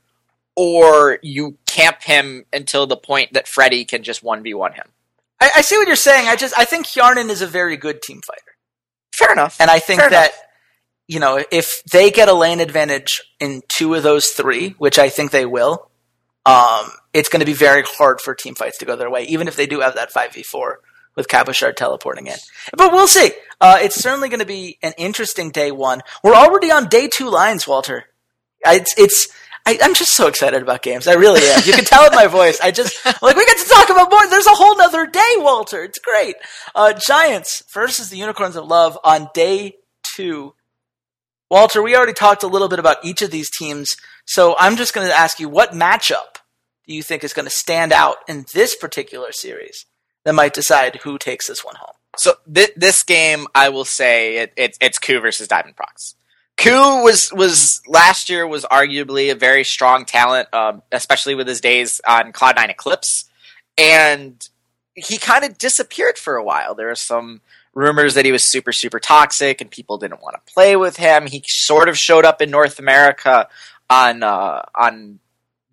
[0.57, 4.89] or you camp him until the point that Freddy can just one v one him.
[5.39, 6.27] I, I, see what you're saying.
[6.27, 8.57] I just I think Hjarnan is a very good team fighter.
[9.13, 9.55] Fair enough.
[9.61, 10.43] And I think Fair that enough.
[11.09, 15.09] You know if they get a lane advantage in two of those three, which I
[15.09, 15.89] think they will,
[16.45, 19.47] um, it's going to be very hard for team fights to go their way, even
[19.47, 20.81] if they do have that five v four
[21.15, 22.37] with Cabochard teleporting in.
[22.77, 23.31] But we'll see.
[23.59, 26.01] Uh, it's certainly going to be an interesting day one.
[26.23, 28.05] We're already on day two lines, Walter.
[28.63, 29.27] It's it's
[29.65, 31.07] I, am just so excited about games.
[31.07, 31.61] I really am.
[31.65, 32.61] You can tell in my voice.
[32.61, 34.27] I just like we get to talk about more.
[34.29, 35.83] There's a whole nother day, Walter.
[35.83, 36.35] It's great.
[36.75, 39.77] Uh, Giants versus the Unicorns of Love on day
[40.15, 40.53] two.
[41.49, 44.93] Walter, we already talked a little bit about each of these teams, so I'm just
[44.93, 46.37] going to ask you what matchup
[46.87, 49.85] do you think is going to stand out in this particular series
[50.25, 51.95] that might decide who takes this one home?
[52.17, 56.15] So th- this game, I will say it, it, it's Coup versus Diamondprox.
[56.57, 61.61] Coup was was last year was arguably a very strong talent, um, especially with his
[61.61, 63.29] days on Cloud Nine Eclipse,
[63.77, 64.47] and
[64.93, 66.75] he kind of disappeared for a while.
[66.75, 67.39] There are some
[67.73, 71.27] rumors that he was super super toxic and people didn't want to play with him.
[71.27, 73.47] He sort of showed up in North America
[73.89, 75.19] on uh, on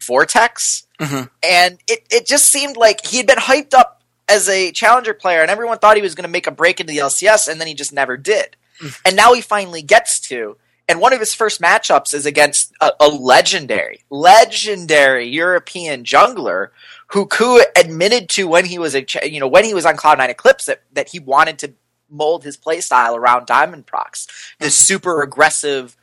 [0.02, 1.24] Vortex, mm-hmm.
[1.42, 5.40] and it it just seemed like he had been hyped up as a challenger player,
[5.40, 7.68] and everyone thought he was going to make a break into the LCS, and then
[7.68, 8.56] he just never did.
[8.80, 9.02] Mm-hmm.
[9.06, 10.56] And now he finally gets to
[10.88, 16.68] and one of his first matchups is against a, a legendary, legendary European jungler
[17.08, 20.18] who Coup admitted to when he was a you know when he was on Cloud
[20.18, 21.72] Nine Eclipse that, that he wanted to
[22.10, 24.28] mold his playstyle around Diamondprox.
[24.58, 25.96] This super aggressive,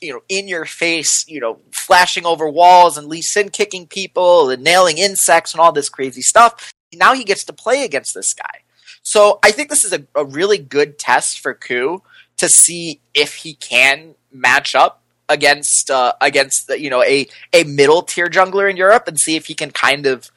[0.00, 4.50] you know, in your face, you know, flashing over walls and Lee Sin kicking people
[4.50, 6.72] and nailing insecs and all this crazy stuff.
[6.94, 8.62] Now he gets to play against this guy.
[9.02, 12.02] So I think this is a, a really good test for Coup
[12.38, 18.02] to see if he can match up against uh, against you know a a middle
[18.02, 20.30] tier jungler in Europe and see if he can kind of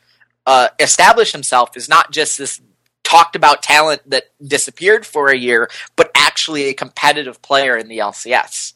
[0.45, 2.61] uh, establish himself as not just this
[3.09, 7.99] talked about talent that disappeared for a year, but actually a competitive player in the
[7.99, 8.73] LCS.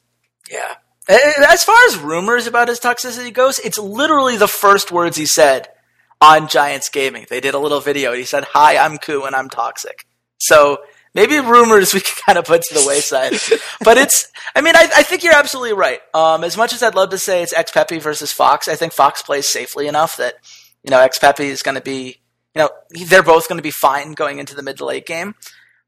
[0.50, 0.76] Yeah.
[1.08, 5.67] As far as rumors about his toxicity goes, it's literally the first words he said
[6.22, 7.26] on Giants Gaming.
[7.30, 8.12] They did a little video.
[8.12, 10.08] And he said, "Hi, I'm Coup and I'm toxic."
[10.39, 10.80] So
[11.13, 13.34] maybe rumors we can kind of put to the wayside.
[13.84, 16.00] but it's, I mean, I, I, think you're absolutely right.
[16.13, 19.22] Um, as much as I'd love to say it's xPepi versus Fox, I think Fox
[19.22, 20.36] plays safely enough that,
[20.84, 22.17] you know, xPepi is going to be,
[22.56, 22.70] you know,
[23.08, 25.36] they're both going to be fine going into the mid to late game.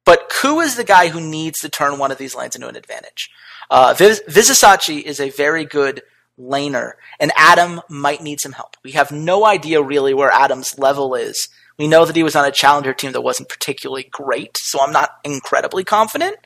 [0.05, 2.75] But Coup is the guy who needs to turn one of these lanes into an
[2.75, 3.31] advantage.
[3.71, 6.03] Uh, Viz- Vizicsacsi is a very good
[6.39, 8.77] laner, and Adam might need some help.
[8.83, 12.45] We have no idea really where Adam's level is we know that he was on
[12.45, 16.37] a challenger team that wasn't particularly great, so I'm not incredibly confident.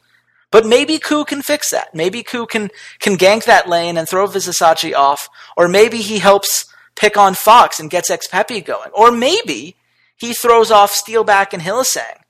[0.51, 1.93] But maybe Coup can fix that.
[1.93, 6.73] Maybe Coup can, can gank that lane and throw Vizicsacsi off, or maybe he helps
[6.95, 8.89] pick on Fox and gets xPepi going.
[8.93, 9.75] Or maybe
[10.19, 12.23] he throws off Steelback and Hylissang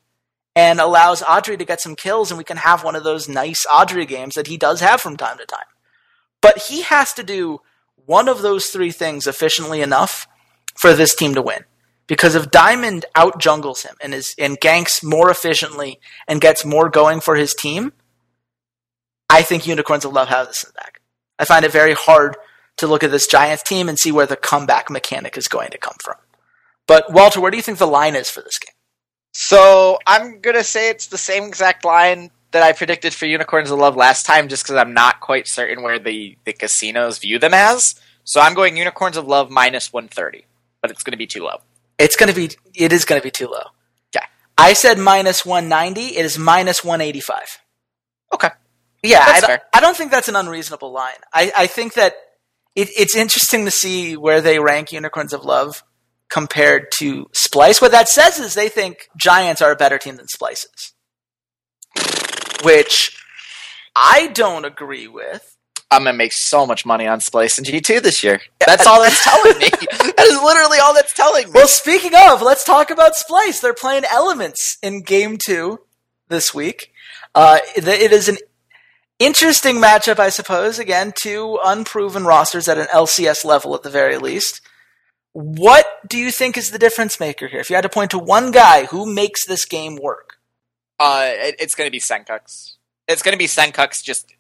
[0.56, 3.66] and allows Adryh to get some kills and we can have one of those nice
[3.66, 5.66] Adryh games that he does have from time to time.
[6.42, 7.60] But he has to do
[8.06, 10.28] one of those three things efficiently enough
[10.76, 11.66] for this team to win.
[12.08, 16.90] Because if Diamond out jungles him and is and ganks more efficiently and gets more
[16.90, 17.94] going for his team,
[19.30, 21.00] I think Unicorns of Love have this the bag.
[21.38, 22.36] I find it very hard
[22.78, 25.78] to look at this Giants team and see where the comeback mechanic is going to
[25.78, 26.16] come from.
[26.90, 28.74] But Walter, where do you think the line is for this game?
[29.32, 33.78] So I'm gonna say it's the same exact line that I predicted for Unicorns of
[33.78, 37.54] Love last time, just because I'm not quite certain where the, the casinos view them
[37.54, 37.94] as.
[38.24, 40.48] So I'm going Unicorns of Love minus 130,
[40.82, 41.58] but it's going to be too low.
[42.00, 42.50] It's going to be.
[42.74, 43.66] It is going to be too low.
[44.16, 44.26] Okay.
[44.58, 46.18] I said minus one ninety.
[46.18, 47.60] It is minus one eighty five.
[48.34, 48.50] Okay.
[49.04, 51.14] Yeah, I don't, I don't, think that's an unreasonable line.
[51.32, 52.16] I, I think that
[52.76, 55.84] it, it's interesting to see where they rank Unicorns of Love
[56.30, 57.82] compared to Splyce.
[57.82, 60.94] What that says is they think Giants are a better team than Splyces,
[62.64, 63.18] which
[63.96, 65.56] I don't agree with.
[65.92, 68.40] I'm gonna make so much money on Splyce and G2 this year.
[68.66, 69.70] That's all that's telling me.
[69.72, 71.52] that is literally all that's telling me.
[71.54, 73.60] Well, speaking of, let's talk about Splyce.
[73.60, 75.80] They're playing Elements in Game Two
[76.28, 76.92] this week.
[77.34, 78.38] Uh, it is an
[79.18, 80.78] interesting matchup, I suppose.
[80.78, 84.62] Again, two unproven rosters at an LCS level at the very least.
[85.42, 87.62] What do you think is the difference maker here?
[87.62, 90.38] If you had to point to one guy who makes this game work,
[91.00, 92.74] Uh, it, it's going to be Sencux.
[93.08, 94.34] It's going to be Sencux just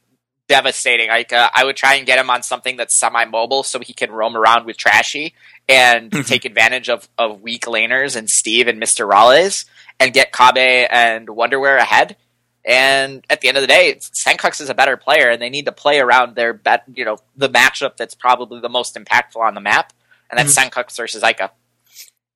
[0.49, 1.07] devastating.
[1.07, 4.11] Like uh, I would try and get him on something that's semi-mobile so he can
[4.11, 5.35] roam around with Trashy
[5.69, 9.09] and take advantage of, of weak laners and Steve and Mr.
[9.09, 9.63] RalleZ
[10.01, 12.17] and get Kobbe and Wonderwear ahead.
[12.65, 15.65] And at the end of the day, Sencux is a better player, and they need
[15.65, 19.55] to play around their bet, you know, the matchup that's probably the most impactful on
[19.55, 19.93] the map,
[20.29, 20.69] and that's mm-hmm.
[20.69, 21.51] Sencux versus Eika.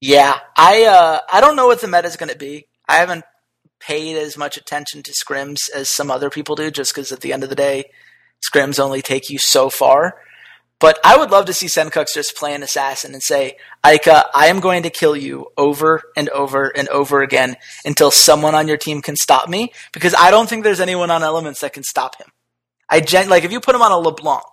[0.01, 2.67] Yeah, I uh, I don't know what the meta is going to be.
[2.87, 3.23] I haven't
[3.79, 7.33] paid as much attention to scrims as some other people do, just because at the
[7.33, 7.85] end of the day,
[8.45, 10.17] scrims only take you so far.
[10.79, 14.47] But I would love to see Sencux just play an assassin and say, Eika, I
[14.47, 18.75] am going to kill you over and over and over again until someone on your
[18.75, 22.17] team can stop me, because I don't think there's anyone on Elements that can stop
[22.17, 22.27] him.
[22.89, 24.43] I gen- like if you put him on a LeBlanc,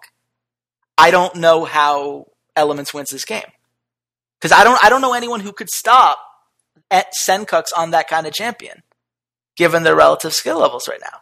[0.97, 2.27] I don't know how
[2.61, 3.51] Elements wins this game.
[4.39, 6.19] Because I don't I don't know anyone who could stop
[6.91, 8.83] at Sencux on that kind of champion
[9.57, 11.19] given their relative skill levels right now.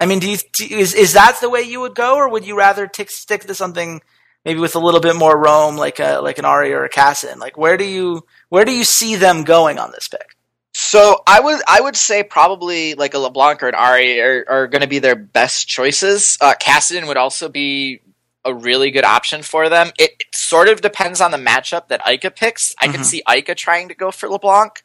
[0.00, 2.44] I mean, do you, do, is is that the way you would go, or would
[2.44, 4.00] you rather stick to something
[4.44, 7.38] maybe with a little bit more roam, like a like an Ahri or a Kassadin?
[7.38, 10.36] Like, where do you where do you see them going on this pick?
[10.74, 14.66] So I would I would say probably like a LeBlanc or an Ahri are, are
[14.66, 16.38] going to be their best choices.
[16.40, 18.00] Uh, Kassadin would also be
[18.44, 19.92] a really good option for them.
[19.98, 22.74] It, it sort of depends on the matchup that Eika picks.
[22.80, 22.94] I mm-hmm.
[22.94, 24.82] can see Eika trying to go for LeBlanc.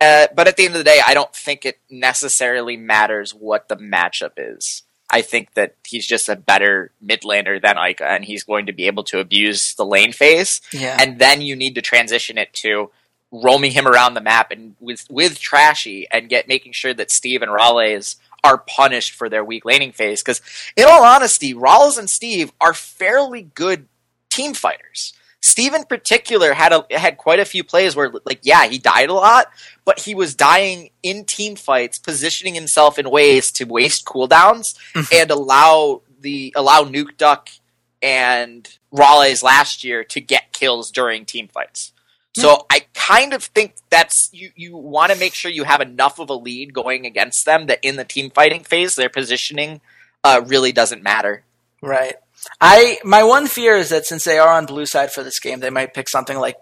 [0.00, 3.68] Uh, but at the end of the day, I don't think it necessarily matters what
[3.68, 4.82] the matchup is.
[5.10, 8.72] I think that he's just a better mid laner than Eika, and he's going to
[8.72, 10.60] be able to abuse the lane phase.
[10.72, 10.96] Yeah.
[10.98, 12.90] And then you need to transition it to
[13.30, 17.42] roaming him around the map and with with Trashy and get making sure that Steve
[17.42, 20.22] and RalleZ are punished for their weak laning phase.
[20.22, 20.40] Because
[20.76, 23.88] in all honesty, Rawls and Steve are fairly good
[24.30, 25.14] team fighters.
[25.40, 29.10] Steve in particular had a had quite a few plays where like yeah he died
[29.10, 29.46] a lot,
[29.84, 35.02] but he was dying in team fights, positioning himself in ways to waste cooldowns mm-hmm.
[35.12, 37.58] and allow the allow Nukeduck
[38.00, 41.92] and RalleZ last year to get kills during team fights.
[42.36, 44.50] So I kind of think that's you.
[44.56, 47.78] You want to make sure you have enough of a lead going against them that
[47.82, 49.80] in the team fighting phase, their positioning
[50.24, 51.44] uh, really doesn't matter.
[51.80, 52.16] Right.
[52.60, 55.60] I my one fear is that since they are on blue side for this game,
[55.60, 56.56] they might pick something like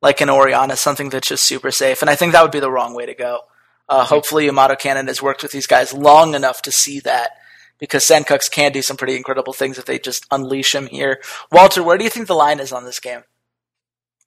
[0.00, 2.70] like an Orianna, something that's just super safe, and I think that would be the
[2.70, 3.40] wrong way to go.
[3.88, 7.30] Uh, hopefully, Yamato Cannon has worked with these guys long enough to see that
[7.78, 11.20] because Sencux can do some pretty incredible things if they just unleash him here.
[11.50, 13.22] Walter, where do you think the line is on this game?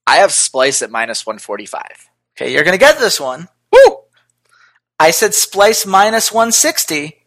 [0.07, 1.81] I have Splyce at minus 145.
[2.37, 3.47] Okay, you're going to get this one.
[3.71, 3.97] Woo!
[4.99, 7.17] I said Splyce minus 160.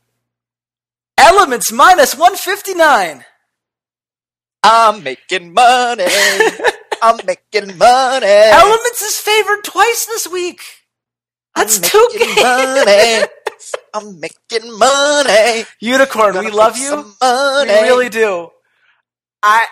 [1.19, 3.25] Elements minus 159.
[4.63, 6.07] I'm making money.
[7.03, 8.27] I'm making money.
[8.27, 10.61] Elements is favored twice this week.
[11.55, 12.43] That's I'm two games.
[12.43, 13.25] Money.
[13.95, 15.65] I'm making money.
[15.83, 17.15] Unikrn, we love you.
[17.21, 17.73] Money.
[17.73, 18.51] We really do.
[19.43, 19.67] I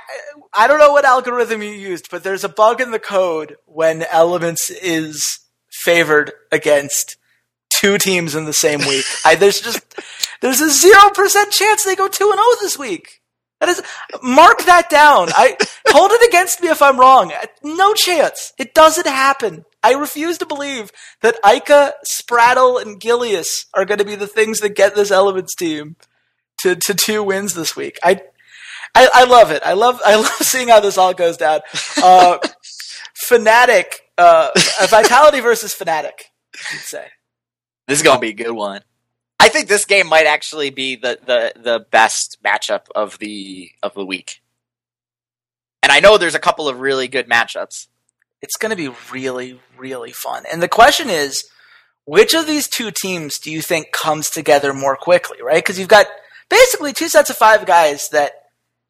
[0.55, 4.05] I don't know what algorithm you used, but there's a bug in the code when
[4.05, 5.41] Elements is
[5.71, 7.17] favored against
[7.69, 9.05] two teams in the same week.
[9.25, 9.83] I, there's just
[10.41, 13.21] there's a zero percent chance they go two and zero oh this week.
[13.61, 13.83] That is,
[14.23, 15.29] mark that down.
[15.31, 15.57] I
[15.89, 17.33] hold it against me if I'm wrong.
[17.62, 18.53] No chance.
[18.59, 19.64] It doesn't happen.
[19.83, 20.93] I refuse to believe
[21.23, 25.55] that Eika, Sprattel, and Gilius are going to be the things that get this Elements
[25.55, 25.97] team
[26.61, 27.99] to, to two wins this week.
[28.05, 28.21] I,
[28.97, 29.62] I, I love it.
[29.64, 31.61] I love I love seeing how this all goes down.
[32.03, 32.38] Uh,
[33.14, 33.86] Fnatic,
[34.16, 34.51] uh,
[34.88, 36.30] Vitality versus Fnatic.
[36.72, 37.07] You'd say
[37.86, 38.82] this is gonna be a good one.
[39.38, 43.94] I think this game might actually be the, the, the best matchup of the of
[43.94, 44.40] the week.
[45.82, 47.86] And I know there's a couple of really good matchups.
[48.42, 50.44] It's going to be really, really fun.
[50.51, 51.49] And the question is,
[52.07, 55.62] which of these two teams do you think comes together more quickly, right?
[55.62, 56.07] Because you've got
[56.49, 58.32] basically two sets of five guys that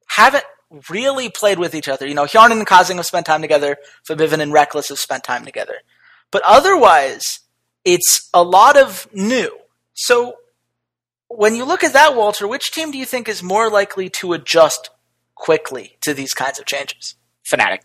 [0.07, 0.45] haven't
[0.91, 2.07] really played with each other.
[2.07, 3.77] You know, Hjarnan and kaSing have spent time together,
[4.09, 5.77] Febiven and Rekkles have spent time together.
[6.31, 7.41] But otherwise,
[7.85, 9.51] it's a lot of new.
[9.95, 10.37] So
[11.29, 14.33] when you look at that, Walter, which team do you think is more likely to
[14.33, 14.91] adjust
[15.35, 17.15] quickly to these kinds of changes?
[17.45, 17.85] Fnatic.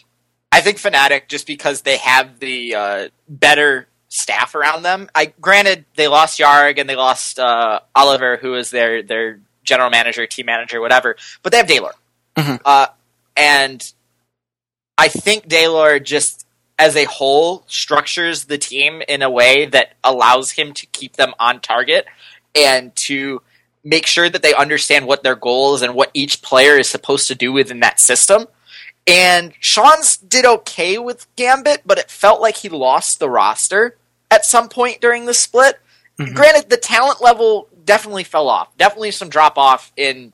[0.51, 5.09] I think Fnatic, just because they have the uh, better staff around them.
[5.15, 9.89] I granted they lost Yarg and they lost uh, Oliver, who is their their general
[9.89, 11.15] manager, team manager, whatever.
[11.41, 11.93] But they have Deilor,
[12.35, 12.55] mm-hmm.
[12.65, 12.87] uh,
[13.35, 13.93] and
[14.97, 16.45] I think Deilor just
[16.77, 21.33] as a whole structures the team in a way that allows him to keep them
[21.39, 22.05] on target
[22.55, 23.41] and to
[23.83, 27.35] make sure that they understand what their goals and what each player is supposed to
[27.35, 28.47] do within that system.
[29.07, 33.97] And Shaunz did okay with Gambit, but it felt like he lost the roster
[34.29, 35.79] at some point during the split.
[36.19, 36.35] Mhm.
[36.35, 38.75] Granted, the talent level definitely fell off.
[38.77, 40.33] Definitely some drop off in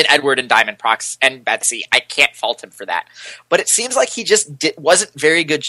[0.00, 1.84] in Edward and Diamondprox and Betsy.
[1.92, 3.06] I can't fault him for that.
[3.48, 5.64] But it seems like he just di- wasn't very good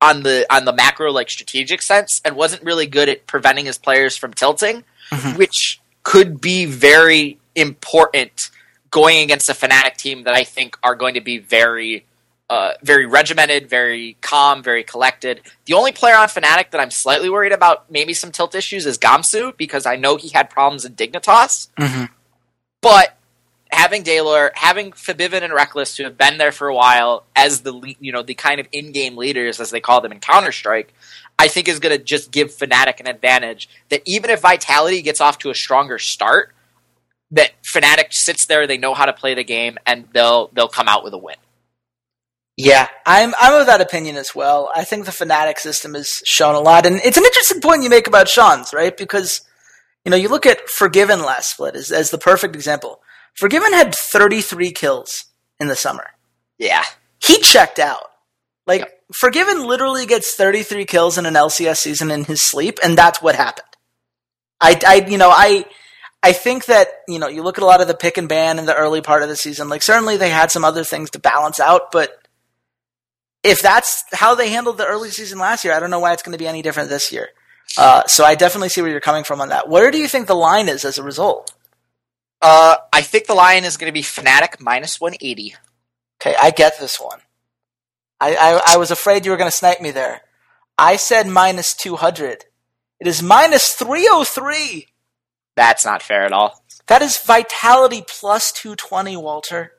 [0.00, 3.76] on the on the macro like strategic sense and wasn't really good at preventing his
[3.76, 5.36] players from tilting, Mhm.
[5.36, 8.50] which could be very important
[8.90, 12.04] going against a Fnatic team that I think are going to be very
[12.50, 15.42] uh, very regimented, very calm, very collected.
[15.66, 18.96] The only player on Fnatic that I'm slightly worried about maybe some tilt issues is
[18.96, 21.68] Gamsu because I know he had problems in Dignitas.
[21.78, 22.04] Mm-hmm.
[22.80, 23.18] But
[23.70, 27.94] having Deilor, having Febiven and Rekkles who have been there for a while as the
[28.00, 30.94] you know the kind of in-game leaders as they call them in Counter Strike,
[31.38, 33.68] I think is going to just give Fnatic an advantage.
[33.88, 36.54] That even if Vitality gets off to a stronger start,
[37.30, 40.88] that Fnatic sits there, they know how to play the game, and they'll they'll come
[40.88, 41.36] out with a win.
[42.56, 44.70] Yeah, I'm I'm of that opinion as well.
[44.74, 47.90] I think the Fnatic system has shown a lot, and it's an interesting point you
[47.90, 48.96] make about Shaunz, right?
[48.96, 49.42] Because
[50.04, 53.00] you know you look at Forgiven last split as as the perfect example.
[53.38, 55.26] Forgiven had 33 kills
[55.60, 56.06] in the summer.
[56.58, 56.84] Yeah,
[57.20, 58.10] He checked out.
[58.66, 63.22] Like Forgiven literally gets 33 kills in an LCS season in his sleep, and that's
[63.22, 63.64] what happened.
[64.60, 65.64] I, I, you know, I,
[66.22, 68.58] I think that you know you look at a lot of the pick and ban
[68.58, 69.68] in the early part of the season.
[69.68, 72.10] Like certainly they had some other things to balance out, but
[73.44, 76.22] if that's how they handled the early season last year, I don't know why it's
[76.22, 77.28] going to be any different this year.
[77.76, 79.68] Uh, so I definitely see where you're coming from on that.
[79.68, 81.52] Where do you think the line is as a result?
[82.40, 85.56] Uh, I think the line is going to be Fnatic minus 180.
[86.20, 87.20] Okay, I get this one.
[88.20, 90.22] I, I, I was afraid you were going to snipe me there.
[90.76, 92.44] I said minus 200.
[93.00, 94.86] It is minus 303.
[95.56, 96.62] That's not fair at all.
[96.86, 99.72] That is vitality plus 220, Walter.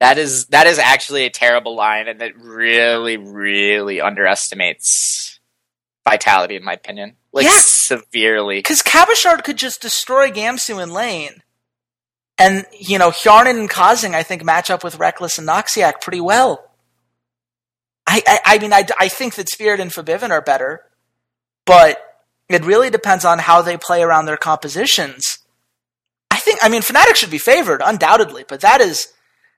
[0.00, 5.40] That is that is actually a terrible line, and it really, really underestimates
[6.06, 7.16] vitality, in my opinion.
[7.32, 7.60] Like Yeah.
[7.60, 8.58] severely.
[8.58, 11.42] Because Cabochard could just destroy Gamsu in lane.
[12.38, 16.20] And, you know, Hjarnan and kaSing, I think, match up with Rekkles and Noxiak pretty
[16.20, 16.70] well.
[18.06, 20.82] I, I, I mean, I, I think that Spirit and Febiven are better,
[21.64, 21.98] but
[22.48, 25.38] it really depends on how they play around their compositions.
[26.30, 29.12] I think, I mean, Fnatic should be favored, undoubtedly, but that is,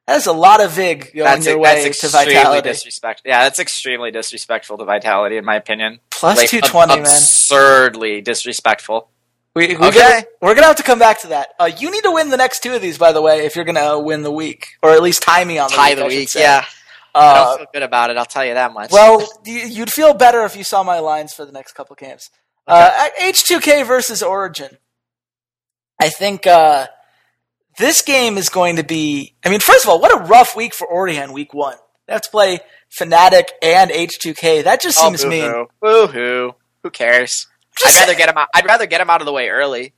[0.06, 2.68] that is a lot of VIG going That's, your that's way to Vitality.
[2.68, 3.28] disrespectful.
[3.28, 5.98] Yeah, that's extremely disrespectful to vitality, in my opinion.
[6.10, 7.06] Plus Like, 220, ab- man.
[7.06, 9.08] Absurdly disrespectful.
[9.56, 10.24] We, we're, Okay.
[10.42, 11.48] gonna, have to come back to that.
[11.58, 13.64] Uh, you need to win the next two of these, by the way, if you're
[13.64, 15.96] gonna win the week, or at least tie me on the Tie week.
[15.98, 16.64] the I week, yeah.
[17.14, 18.18] I Uh, don't feel good about it.
[18.18, 18.92] I'll tell you that much.
[18.92, 22.28] well, you- you'd feel better if you saw my lines for the next couple games.
[22.66, 24.76] Uh, H2K versus Origen.
[26.02, 26.88] I think uh,
[27.78, 29.36] this game is going to be.
[29.42, 31.76] I mean, first of all, what a rough week for Origen week one.
[32.06, 32.58] They have to play
[32.94, 34.64] Fnatic and H2K.
[34.64, 35.50] That just oh, seems mean.
[35.50, 35.68] boo-hoo.
[35.80, 36.54] Boo-hoo.
[36.82, 37.46] Who cares?
[37.84, 38.48] I'd rather get him out.
[38.54, 39.92] I'd rather get him out of the way early.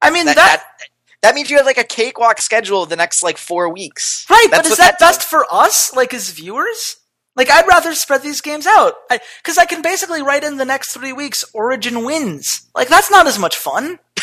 [0.00, 0.88] I mean, That, that, that,
[1.22, 4.26] that means you have like a cakewalk schedule the next like four weeks.
[4.30, 6.96] Right, That's but is that best for us, like as viewers?
[7.38, 8.94] Like, I'd rather spread these games out.
[9.08, 12.68] Because I, can basically write in the next three weeks, Origen wins.
[12.74, 14.00] Like, that's not as much fun.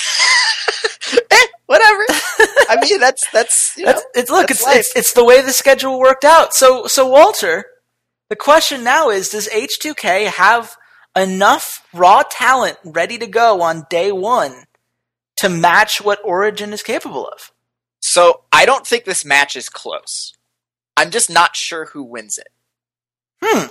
[1.31, 2.03] eh, whatever.
[2.67, 5.41] I mean, that's that's you know, That's, it's, look, that's it's, it's, it's the way
[5.41, 6.53] the schedule worked out.
[6.53, 7.65] So, so Walter,
[8.27, 10.75] the question now is, does H2K have
[11.16, 14.66] enough raw talent ready to go on day one
[15.38, 17.51] to match what Origen is capable of?
[17.99, 20.34] So I don't think this match is close.
[20.97, 22.47] I'm just not sure who wins it.
[23.41, 23.68] Hmm.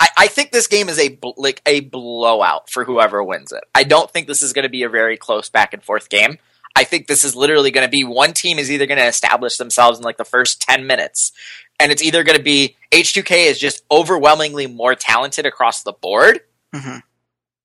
[0.00, 3.62] I, I think this game is a bl- like a blowout for whoever wins it.
[3.74, 6.38] I don't think this is going to be a very close back and forth game.
[6.76, 9.58] I think this is literally going to be one team is either going to establish
[9.58, 11.30] themselves in like the first 10 minutes
[11.78, 16.40] and it's either going to be H2K is just overwhelmingly more talented across the board
[16.74, 17.02] Mhm.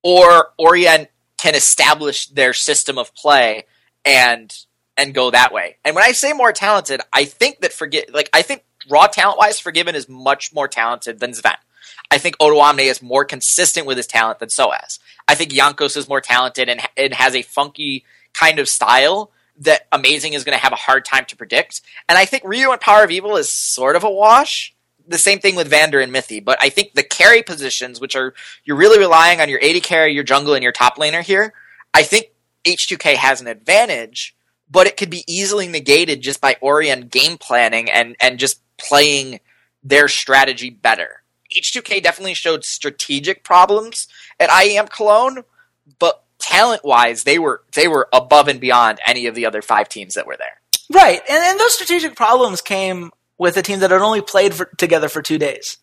[0.03, 1.07] or Origen
[1.37, 3.65] can establish their system of play
[4.05, 4.55] and
[4.97, 5.77] and go that way.
[5.85, 9.37] And when I say more talented, I think that forget like I think raw talent
[9.37, 11.55] wise, Forgiven is much more talented than Sven.
[12.11, 14.99] I think Odoamne is more consistent with his talent than Soaz.
[15.27, 18.03] I think Jankos is more talented and, and has a funky
[18.33, 21.81] kind of style that Amazing is going to have a hard time to predict.
[22.07, 24.73] And I think Ryu and Power of Evil is sort of a wash.
[25.09, 28.33] The same thing with Vander and Mithy, but I think the carry positions, which are
[28.63, 31.53] you're really relying on your AD carry, your jungle, and your top laner here.
[31.93, 32.27] I think
[32.65, 34.35] H2K has an advantage,
[34.69, 39.39] but it could be easily negated just by Origen game planning and and just playing
[39.83, 41.23] their strategy better.
[41.57, 44.07] H2K definitely showed strategic problems
[44.39, 45.43] at IEM Cologne,
[45.97, 49.89] but talent wise, they were they were above and beyond any of the other five
[49.89, 50.61] teams that were there.
[50.91, 54.65] Right, and, and those strategic problems came with a team that had only played for,
[54.77, 55.77] together for two days.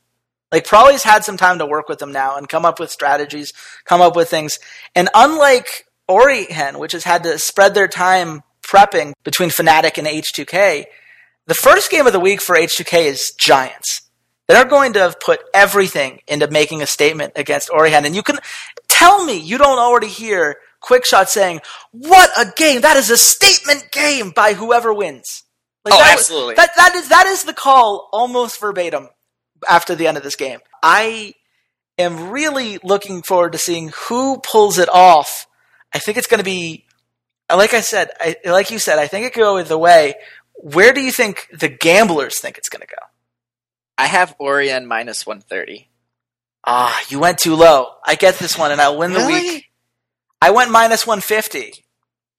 [0.53, 3.53] Like Prolly's had some time to work with them now and come up with strategies,
[3.85, 4.61] come up with things.
[4.95, 10.85] And unlike Origen, which has had to spread their time prepping between Fnatic and H2K,
[11.47, 14.03] the first game of the week for H2K is Giants.
[14.47, 18.05] They're going to have put everything into making a statement against Origen.
[18.05, 18.39] And you can
[18.89, 22.83] tell me you don't already hear Quickshot saying, What a game!
[22.83, 25.43] That is a statement game by whoever wins.
[25.87, 26.57] Like oh, that, absolutely.
[26.57, 29.09] That, that, is, that is the call almost verbatim
[29.71, 30.59] after the end of this game.
[30.83, 31.35] I
[31.97, 35.47] am really looking forward to seeing who pulls it off.
[35.95, 36.87] I think it's going to be,
[37.49, 40.15] like I said, I, like you said, I think it could go either way.
[40.55, 43.03] Where do you think the gamblers think it's going to go?
[43.97, 45.89] I have Origen minus 130.
[46.65, 47.91] Ah, you went too low.
[48.05, 49.23] I get this one and I'll win really?
[49.23, 49.65] the week.
[50.43, 51.85] I went minus 150.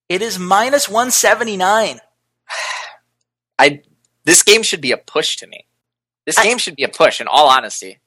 [0.09, 1.99] It is minus 179.
[3.59, 3.81] I
[4.23, 5.65] this game should be a push to me.
[6.25, 7.99] This game should be a push in all honesty.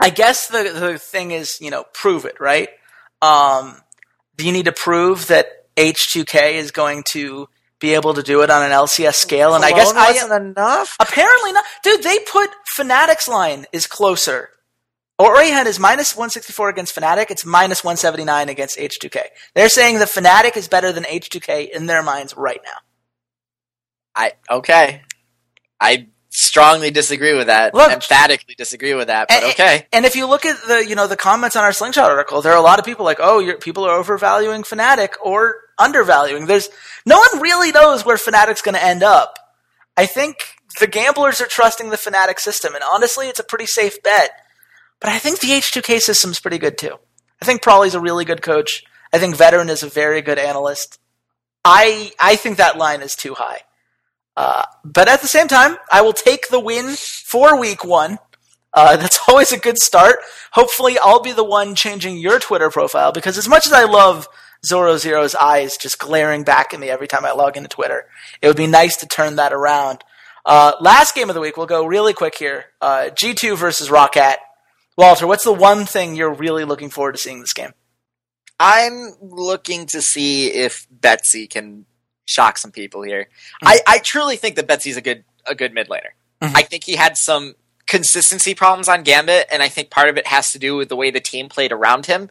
[0.00, 2.70] I guess the the thing is, you know, prove it, right?
[3.20, 3.76] Um,
[4.38, 8.62] you need to prove that H2K is going to be able to do it on
[8.62, 10.96] an LCS scale, and Alone I guess I wasn't enough.
[11.00, 12.02] Apparently not, dude.
[12.02, 14.50] They put Fnatic's line is closer.
[15.18, 17.30] Origen is minus 164 against Fnatic.
[17.30, 19.24] It's minus 179 against H2K.
[19.54, 22.78] They're saying the Fnatic is better than H2K in their minds right now.
[24.14, 25.02] I okay.
[25.80, 27.74] I strongly disagree with that.
[27.74, 29.28] Look, emphatically disagree with that.
[29.28, 29.86] But and, okay.
[29.92, 32.52] And if you look at the you know the comments on our slingshot article, there
[32.52, 36.46] are a lot of people like, oh, people are overvaluing Fnatic or undervaluing.
[36.46, 36.68] There's
[37.06, 39.38] no one really knows where Fnatic's going to end up.
[39.96, 40.36] I think
[40.78, 44.30] the gamblers are trusting the Fnatic system, and honestly, it's a pretty safe bet.
[45.00, 46.96] But I think the H2K system's pretty good too.
[47.40, 48.84] I think Prolly's a really good coach.
[49.12, 50.98] I think Veteran is a very good analyst.
[51.64, 53.60] I I think that line is too high.
[54.36, 58.18] Uh, but at the same time, I will take the win for week one.
[58.72, 60.16] Uh, that's always a good start.
[60.52, 64.28] Hopefully, I'll be the one changing your Twitter profile because as much as I love
[64.64, 68.06] Zoro Zero's eyes just glaring back at me every time I log into Twitter,
[68.42, 70.04] it would be nice to turn that around.
[70.44, 72.66] Uh, last game of the week, we'll go really quick here.
[72.80, 74.36] Uh, G2 versus ROCCAT.
[74.96, 77.72] Walter, what's the one thing you're really looking forward to seeing this game?
[78.58, 81.86] I'm looking to see if Betsy can
[82.26, 83.22] shock some people here.
[83.62, 83.68] Mm-hmm.
[83.68, 86.12] I, I truly think that Betsy's a good a good mid laner.
[86.42, 86.56] Mm-hmm.
[86.56, 87.54] I think he had some
[87.86, 90.96] consistency problems on Gambit, and I think part of it has to do with the
[90.96, 92.30] way the team played around him.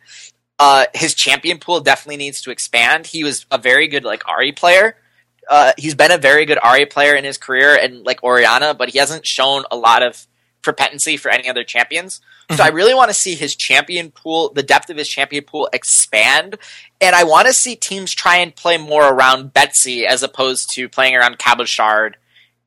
[0.58, 3.08] Uh, his champion pool definitely needs to expand.
[3.08, 4.96] He was a very good like Ahri player.
[5.50, 8.90] Uh, he's been a very good Ahri player in his career, and like Orianna, but
[8.90, 10.28] he hasn't shown a lot of
[10.62, 12.20] propensity for any other champions.
[12.50, 12.58] Mm-hmm.
[12.58, 15.70] So I really want to see his champion pool, the depth of his champion pool
[15.72, 16.58] expand.
[17.00, 20.90] And I want to see teams try and play more around Betsy as opposed to
[20.90, 22.18] playing around Cabochard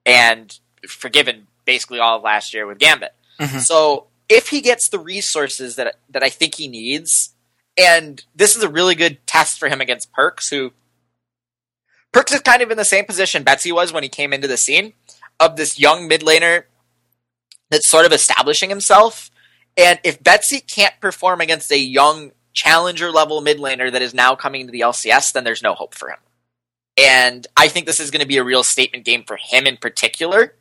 [0.07, 3.14] and Forgiven basically all of last year with Gambit.
[3.38, 3.59] Mm-hmm.
[3.59, 7.34] So if he gets the resources that that I think he needs,
[7.78, 10.72] and this is a really good test for him against Perks, who
[12.12, 14.57] Perks is kind of in the same position Betsy was when he came into the
[14.57, 14.93] scene
[15.38, 16.64] of this young mid laner
[17.72, 19.30] that's sort of establishing himself.
[19.76, 24.36] And if Betsy can't perform against a young challenger level mid laner that is now
[24.36, 26.18] coming to the LCS, then there's no hope for him.
[26.98, 29.78] And I think this is going to be a real statement game for him in
[29.78, 30.54] particular,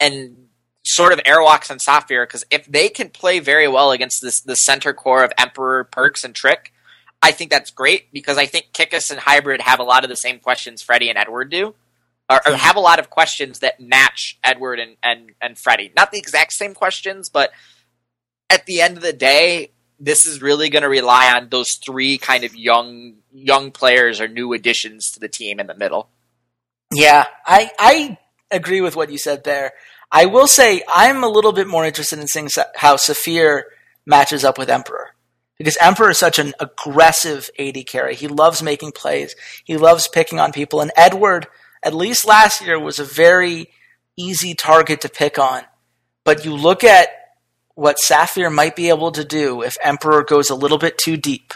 [0.00, 0.48] and
[0.86, 4.56] sort of Airwaks and Safir, because if they can play very well against this the
[4.56, 6.72] center core of Emperor, Perks, and Trick,
[7.20, 10.16] I think that's great because I think Kikis and Hybrid have a lot of the
[10.16, 11.74] same questions Freddy and Edward do
[12.30, 15.92] or, or, have a lot of questions that match Edward and, and, and Freddy.
[15.96, 17.50] Not the exact same questions, but
[18.48, 22.18] at the end of the day, this is really going to rely on those three
[22.18, 26.08] kind of young young players or new additions to the team in the middle.
[26.92, 28.18] Yeah, I I
[28.50, 29.72] agree with what you said there.
[30.10, 33.62] I will say I'm a little bit more interested in seeing how Safir
[34.06, 35.10] matches up with Emperor.
[35.56, 38.16] Because Emperor is such an aggressive AD carry.
[38.16, 39.36] He loves making plays.
[39.64, 40.80] He loves picking on people.
[40.80, 41.46] And Edward–
[41.84, 43.68] at least last year, was a very
[44.16, 45.62] easy target to pick on.
[46.24, 47.08] But you look at
[47.74, 51.52] what Safir might be able to do if Emperor goes a little bit too deep,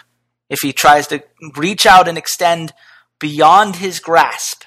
[0.51, 1.23] if he tries to
[1.57, 2.73] reach out and extend
[3.19, 4.65] beyond his grasp.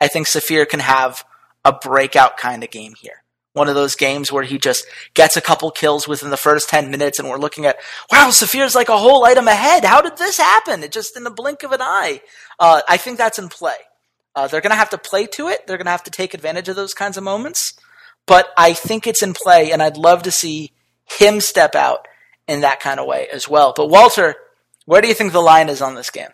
[0.00, 1.24] I think Safir can have
[1.64, 3.22] a breakout kind of game here.
[3.52, 4.84] One of those games where he just
[5.14, 7.76] gets a couple kills within the first 10 minutes and we're looking at,
[8.10, 9.84] wow, Safir's like a whole item ahead.
[9.84, 10.82] How did this happen?
[10.82, 12.20] It just in the blink of an eye.
[12.58, 13.76] Uh, I think that's in play.
[14.36, 15.66] Uh, they're going to have to play to it.
[15.66, 17.74] They're going to have to take advantage of those kinds of moments.
[18.26, 20.72] But I think it's in play, and I'd love to see
[21.04, 22.08] him step out
[22.48, 23.72] in that kind of way as well.
[23.76, 24.36] But Walter,
[24.86, 26.30] where do you think the line is on this game?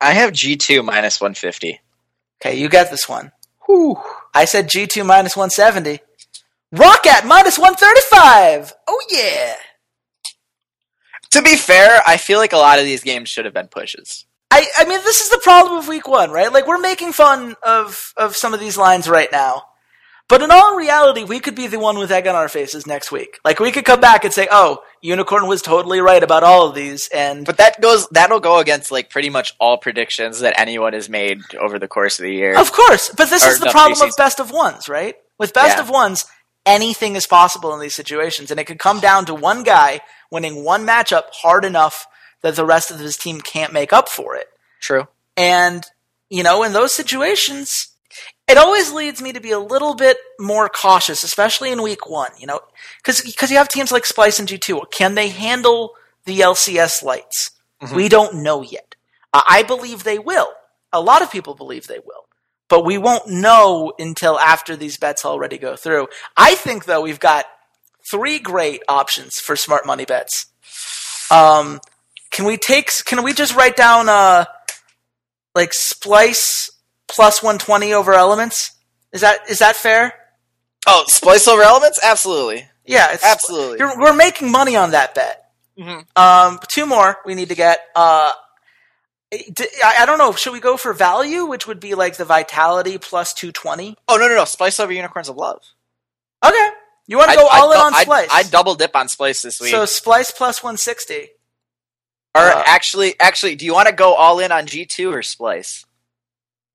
[0.00, 1.80] I have G2 minus 150.
[2.40, 3.32] Okay, you got this one.
[3.66, 3.96] Whew.
[4.34, 6.00] I said G2 minus 170.
[6.74, 8.72] ROCCAT minus 135.
[8.88, 9.54] Oh, yeah.
[11.30, 14.26] To be fair, I feel like a lot of these games should have been pushes.
[14.52, 16.52] I, I mean, this is the problem of week one, right?
[16.52, 19.64] Like, we're making fun of, of some of these lines right now.
[20.28, 23.10] But in all reality, we could be the one with egg on our faces next
[23.12, 23.38] week.
[23.44, 26.74] Like, we could come back and say, oh, Unikrn was totally right about all of
[26.74, 27.08] these.
[27.12, 31.08] And, But that goes that'll go against like pretty much all predictions that anyone has
[31.08, 32.56] made over the course of the year.
[32.58, 35.16] of course, but this Or is the the problem of best of ones, right?
[35.38, 35.82] With best Yeah.
[35.82, 36.24] of ones,
[36.64, 38.50] anything is possible in these situations.
[38.50, 40.00] And it could come down to one guy
[40.30, 42.06] winning one matchup hard enough
[42.42, 44.48] that the rest of his team can't make up for it.
[44.80, 45.08] True.
[45.36, 45.84] And,
[46.28, 47.88] you know, in those situations,
[48.48, 52.30] it always leads me to be a little bit more cautious, especially in week one,
[52.38, 52.60] you know,
[53.04, 54.90] because you have teams like Splyce and G2.
[54.90, 55.94] Can they handle
[56.26, 57.52] the LCS lights?
[57.82, 57.96] Mhm.
[57.96, 58.94] We don't know yet.
[59.32, 60.52] Uh, I believe they will.
[60.92, 62.26] A lot of people believe they will.
[62.68, 66.08] But we won't know until after these bets already go through.
[66.36, 67.46] I think, though, we've got
[68.10, 70.46] three great options for smart money bets.
[71.30, 71.80] Um,
[72.32, 72.90] can we take?
[73.04, 74.46] Can we just write down uh,
[75.54, 76.70] like splyce
[77.08, 78.72] plus one twenty over elements?
[79.12, 80.14] Is that is that fair?
[80.86, 82.00] Oh, splyce over elements?
[82.02, 82.66] Absolutely.
[82.84, 83.78] Yeah, it's, Absolutely.
[83.78, 85.44] We're making money on that bet.
[85.78, 86.04] Mhm.
[86.16, 87.78] Um, two more we need to get.
[87.94, 88.32] Uh,
[89.32, 90.32] I, I don't know.
[90.32, 93.96] Should we go for value, which would be like the vitality plus two twenty?
[94.08, 94.42] Oh no no no!
[94.42, 95.62] Splyce over unicorns of love.
[96.44, 96.68] Okay,
[97.06, 98.28] you want to go all in on splyce?
[98.32, 99.70] I double dip on splyce this week.
[99.70, 101.28] so splyce plus one sixty.
[102.34, 105.20] Or uh, actually, actually, do you want to go all in on G two or
[105.20, 105.84] splyce?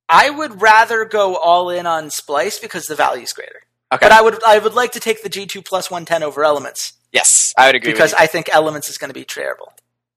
[0.09, 3.63] I would rather go all in on splyce because the value is greater.
[3.91, 4.05] Okay.
[4.05, 6.43] But I would I would like to take the G two plus one ten over
[6.43, 8.23] elements yes, I would agree because with you.
[8.23, 9.73] I think elements is going to be terrible.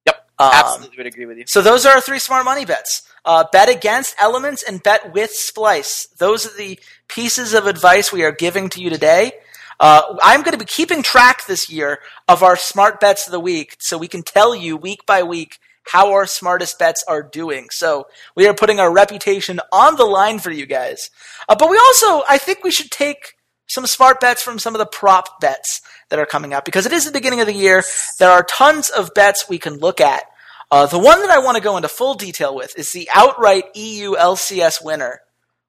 [0.07, 1.45] Yep, Um, absolutely would agree with you.
[1.47, 3.03] So those are our three smart money bets.
[3.25, 6.07] Uh, bet against elements and bet with splyce.
[6.17, 6.79] Those are the
[7.09, 9.33] pieces of advice we are giving to you today.
[9.81, 13.41] Uh, I'm going to be keeping track this year of our smart bets of the
[13.41, 17.69] week so we can tell you week by week how our smartest bets are doing.
[17.71, 18.07] So
[18.37, 21.11] we are putting our reputation on the line for you guys.
[21.49, 23.37] Uh, but we also, I think we should take
[23.69, 26.93] some smart bets from some of the prop bets that are coming up because it
[26.93, 27.83] is the beginning of the year.
[28.19, 30.25] There are tons of bets we can look at.
[30.71, 33.65] Uh, the one that I want to go into full detail with is the outright
[33.75, 35.21] EU LCS winner.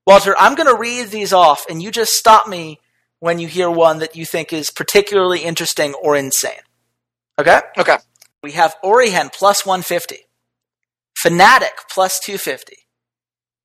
[0.06, 2.80] Walter, I'm going to read these off, and you just stop me
[3.22, 6.60] when you hear one that you think is particularly interesting or insane.
[7.40, 7.62] Okay?
[7.78, 7.98] Okay.
[8.44, 10.18] We have Origen plus 150,
[11.24, 12.76] Fnatic plus 250,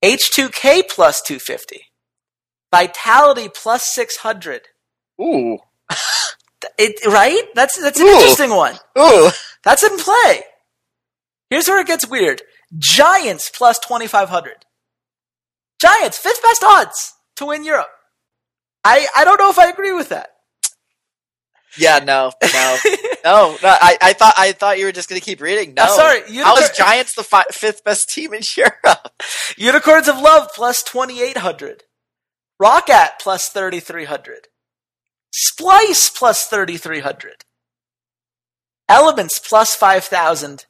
[0.05, 1.81] H2K plus 250,
[2.73, 4.69] Vitality plus 600.
[5.21, 5.59] Ooh,
[6.79, 7.43] It, right?
[7.55, 8.11] That's that's an Ooh.
[8.11, 8.75] interesting one.
[8.99, 9.31] ooh.
[9.63, 10.43] That's in play.
[11.49, 12.43] Here's where it gets weird.
[12.79, 14.67] Giants plus 2,500.
[15.81, 17.89] Giants, fifth best odds to win Europe.
[18.87, 20.31] I, I don't know if I agree with that.
[21.79, 22.79] Yeah, no, no,
[23.25, 23.69] no, no.
[23.69, 25.75] I, I thought I thought you were just gonna keep reading.
[25.75, 29.13] No, I'm sorry, you How is Giants the fi- fifth best team in Europe?
[29.59, 31.85] Unicorns of Love plus 2,800.
[32.63, 34.49] ROCCAT plus 3,300.
[35.35, 37.45] Splyce plus 3,300.
[38.89, 40.65] Elements plus 5,000.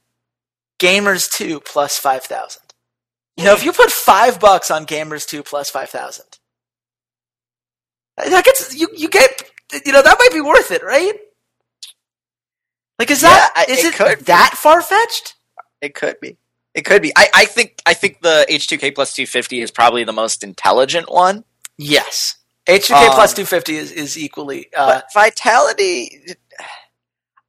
[0.80, 2.62] Gamers 2 plus 5,000.
[3.36, 6.24] You know, if you put five bucks on Gamers 2 plus 5,000,
[8.16, 9.42] that gets, you, you get,
[9.84, 11.12] you know, that might be worth it, right?
[12.98, 15.34] Like, is that, Yeah, I- is it it, that far fetched?
[15.82, 16.38] It could be.
[16.74, 17.12] It could be.
[17.16, 21.44] I, I think I think the H2K plus 250 is probably the most intelligent one.
[21.78, 22.36] Yes.
[22.66, 26.34] H2K Um, plus 250 is, is equally, uh, But Vitality,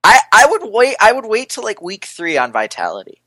[0.03, 0.95] I I would wait.
[1.01, 3.22] I would wait till like week three on Vitality.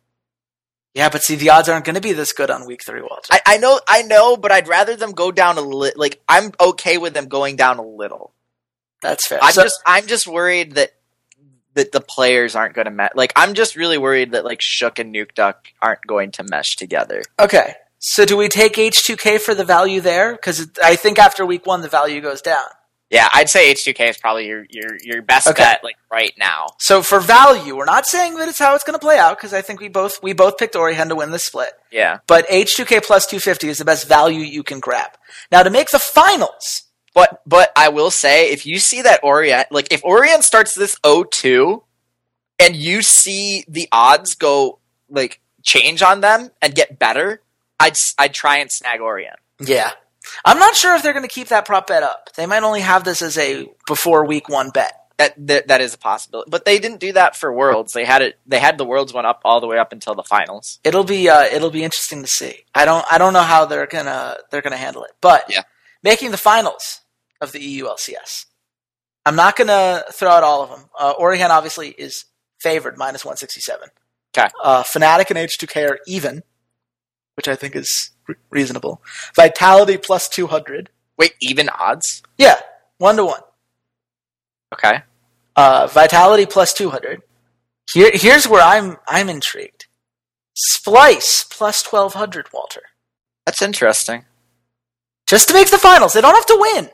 [0.95, 3.29] Yeah, but see, the odds aren't going to be this good on week three, Walter.
[3.33, 6.01] I, I know, I know, but I'd rather them go down a little.
[6.01, 8.33] Like I'm okay with them going down a little.
[9.03, 9.39] That's fair.
[9.41, 10.91] I'm So- just, I'm just worried that
[11.75, 13.13] that the players aren't going to mesh.
[13.15, 17.23] Like I'm just really worried that like Shook and Nukeduck aren't going to mesh together.
[17.39, 17.75] okay.
[18.03, 20.33] So do we take H2K for the value there?
[20.33, 22.65] Because I think after week one, the value goes down.
[23.11, 25.63] Yeah, I'd say H2K is probably your your your best Okay.
[25.63, 26.67] bet like right now.
[26.79, 29.53] So for value, we're not saying that it's how it's going to play out because
[29.53, 31.71] I think we both we both picked Origen to win this split.
[31.91, 35.11] Yeah, But H2K plus 250 is the best value you can grab.
[35.51, 36.83] Now to make the finals,
[37.13, 40.97] but but I will say if you see that Origen like if Origen starts this
[41.01, 41.83] 0-2
[42.61, 47.43] and you see the odds go like change on them and get better,
[47.81, 49.35] I'd I'd try and snag Origen.
[49.59, 49.91] yeah,
[50.45, 52.31] I'm not sure if they're going to keep that prop bet up.
[52.35, 54.95] They might only have this as a before week one bet.
[55.19, 57.93] That, that that is a possibility, but they didn't do that for Worlds.
[57.93, 58.39] They had it.
[58.47, 60.79] They had the Worlds one up all the way up until the finals.
[60.83, 62.61] it'll be uh, it'll be interesting to see.
[62.75, 65.65] I don't I don't know how they're gonna they're gonna handle it, but Yeah.
[66.03, 67.03] making the finals
[67.43, 68.47] of the EU LCS,
[69.27, 70.87] I'm not gonna throw out all of them.
[70.99, 72.25] Uh, Origen obviously is
[72.59, 73.91] favored minus 167.
[74.35, 74.49] Okay.
[74.65, 76.43] Uh, Fnatic and H2K are even
[77.41, 79.01] which I think is re- reasonable.
[79.35, 80.91] Vitality plus 200.
[81.17, 82.23] Wait, even odds?
[82.37, 82.61] Yeah,
[82.99, 83.41] one to one.
[84.75, 85.01] Okay.
[85.57, 87.23] Uh, Vitality plus 200.
[87.95, 89.87] Here, here's where I'm I'm intrigued.
[90.71, 92.83] Splyce plus 1200, Walter.
[93.47, 94.27] That's interesting.
[95.27, 96.13] Just to make the finals.
[96.13, 96.91] They don't have to win.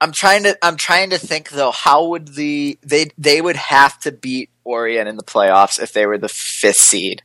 [0.00, 4.00] I'm trying to I'm trying to think though, how would the they they would have
[4.00, 7.22] to beat Origen in the playoffs if they were the fifth seed.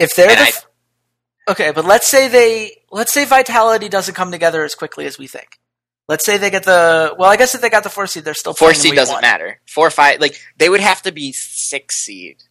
[0.00, 0.69] If they're And the I-
[1.50, 5.26] Okay, but let's say they let's say Vitality doesn't come together as quickly as we
[5.26, 5.58] think.
[6.08, 8.34] Let's say they get the well, I guess if they got the four seed, they're
[8.34, 9.20] still Four seed doesn't one.
[9.22, 9.60] matter.
[9.66, 12.44] Four five like they would have to be six seed.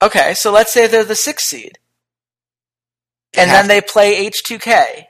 [0.00, 1.78] Okay, so let's say they're the six seed,
[3.32, 5.04] They'd and then they play H2K.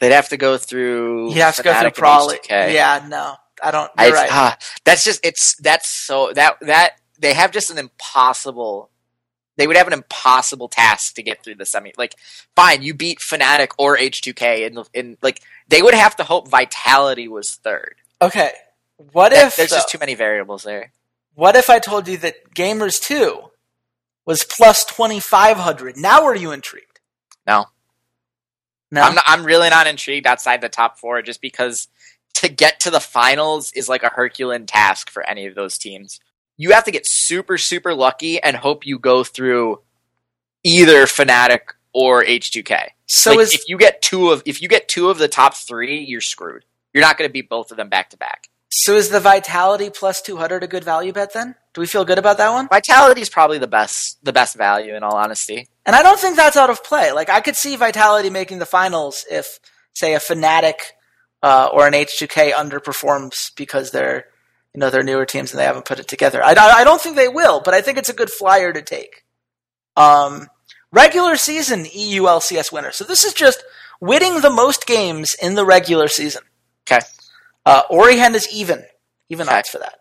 [0.00, 1.32] They'd have to go through.
[1.32, 2.38] You have to go through probably.
[2.50, 3.90] Yeah, no, I don't.
[3.98, 4.28] You're right.
[4.30, 8.90] ah, that's just it's that's so that that they have just an impossible.
[9.56, 11.92] They would have an impossible task to get through the semi.
[11.96, 12.14] Like,
[12.54, 17.26] fine, you beat Fnatic or H2K, and in like they would have to hope Vitality
[17.28, 17.96] was third.
[18.20, 18.50] okay,
[19.12, 20.92] what That- if there's just too many variables there.
[21.34, 23.50] what if I told you that Gamers Two
[24.26, 25.96] was plus twenty five hundred?
[25.96, 27.00] Now are you intrigued?
[27.46, 27.66] No.
[28.90, 29.02] No.
[29.02, 31.88] I'm not, I'm really not intrigued outside the top four, just because
[32.34, 36.20] to get to the finals is like a Herculean task for any of those teams.
[36.56, 39.80] You have to get super super lucky and hope you go through
[40.64, 41.60] either Fnatic
[41.92, 42.88] or H2K.
[43.06, 45.54] so Like, is if you get two of if you get two of the top
[45.54, 46.64] three, you're screwed.
[46.92, 48.48] You're not going to beat both of them back to back.
[48.68, 51.32] so is the Vitality plus two hundred a good value bet?
[51.32, 52.68] Then do we feel good about that one?
[52.68, 55.68] Vitality is probably the best the best value in all honesty.
[55.84, 57.12] And I don't think that's out of play.
[57.12, 59.60] Like I could see Vitality making the finals if,
[59.94, 60.74] say, a Fnatic
[61.42, 64.26] uh, or an H2K underperforms because they're,
[64.76, 66.44] you know, they're newer teams and they haven't put it together.
[66.44, 69.24] I, I don't think they will, but I think it's a good flyer to take.
[69.96, 70.48] Um,
[70.92, 72.92] regular season EU LCS winner.
[72.92, 73.64] So this is just
[74.02, 76.42] winning the most games in the regular season.
[76.86, 77.04] Okay.
[77.64, 78.84] Uh, is even,
[79.30, 79.56] even Okay.
[79.56, 80.00] odds for that.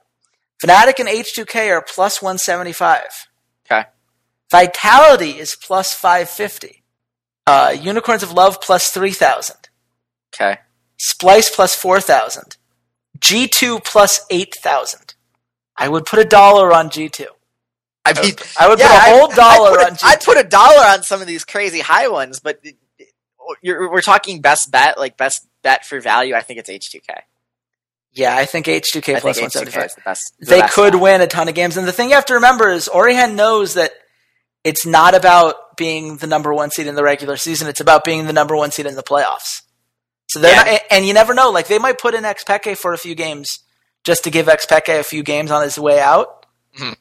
[0.61, 3.29] Fnatic and H2K are plus 175.
[3.65, 3.87] Okay.
[4.51, 6.83] Vitality is plus 550.
[7.47, 9.69] Uh, Unicorns of Love plus 3,000.
[10.33, 10.59] Okay.
[10.99, 12.57] Splyce plus 4,000.
[13.19, 15.13] G2 plus 8,000.
[15.77, 17.25] I would put a dollar on G2.
[18.07, 20.03] I mean, I would yeah, put a whole I'd- dollar I'd on G2.
[20.05, 22.59] I'd put a dollar on some of these crazy high ones, but
[23.61, 26.35] you're, we're talking best bet, like best bet for value.
[26.35, 27.15] I think it's H2K.
[28.13, 29.85] yeah, I think H2K I plus H2K 175.
[30.17, 31.03] is the They best could value.
[31.03, 31.77] win a ton of games.
[31.77, 33.91] And the thing you have to remember is Origen knows that
[34.63, 37.67] it's not about being the number one seed in the regular season.
[37.67, 39.61] It's about being the number one seed in the playoffs.
[40.27, 40.71] So they're Yeah.
[40.73, 41.49] not, and you never know.
[41.51, 43.59] Like they might put in Xpeke for a few games
[44.03, 46.45] just to give Xpeke a few games on his way out.
[46.77, 46.95] Mhm.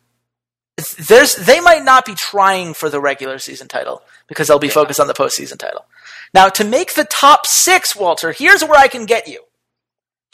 [0.98, 4.74] There's they might not be trying for the regular season title because they'll be Yeah.
[4.74, 5.86] focused on the postseason title.
[6.32, 9.44] Now to make the top six, Walter, here's where I can get you.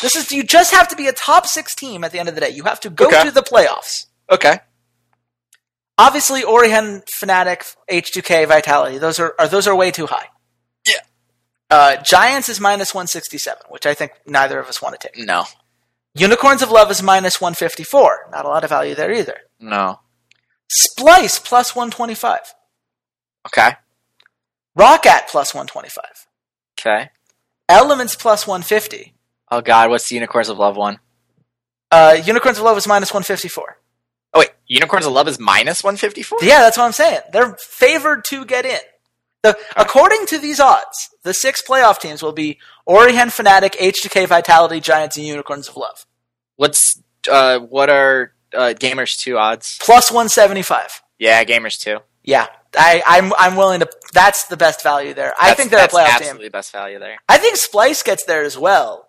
[0.00, 2.34] This is you just have to be a top six team at the end of
[2.34, 2.48] the day.
[2.50, 3.24] You have to go Okay.
[3.24, 4.06] to the playoffs.
[4.30, 4.60] Okay.
[5.98, 8.96] Obviously, Origen, Fnatic, H2K, Vitality.
[8.96, 10.28] Those are, are those are way too high.
[11.70, 15.24] Uh, Giants is minus 167, which I think neither of us want to take.
[15.24, 15.44] No.
[16.14, 18.30] Unicorns of Love is minus 154.
[18.32, 19.36] Not a lot of value there either.
[19.60, 20.00] No.
[20.68, 22.54] Splyce plus 125.
[23.46, 23.72] Okay.
[24.76, 26.26] ROCCAT plus 125.
[26.78, 27.10] Okay.
[27.68, 29.14] Elements plus 150.
[29.52, 30.98] Oh God, what's the Unicorns of Love one?
[31.92, 33.80] Uh, Unicorns of Love is minus 154.
[34.32, 36.38] Oh wait, Unicorns of Love is minus one fifty four.
[36.40, 37.20] Yeah, that's what I'm saying.
[37.32, 38.78] They're favored to get in.
[39.42, 44.80] The, according to these odds, the six playoff teams will be Origen, Fnatic, H2K, Vitality,
[44.80, 46.06] Giants, and Unicorns of Love.
[46.56, 49.78] What's uh what are uh, Gamers two odds?
[49.82, 51.02] Plus 175.
[51.18, 51.98] Yeah, Gamers two.
[52.22, 53.88] Yeah, I, I'm I'm willing to.
[54.12, 55.32] That's the best value there.
[55.40, 56.52] I think they're a that's playoff absolutely team.
[56.52, 57.16] best value there.
[57.28, 59.08] I think Splyce gets there as well.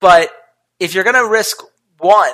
[0.00, 0.30] But
[0.78, 1.58] if you're gonna risk
[1.98, 2.32] one,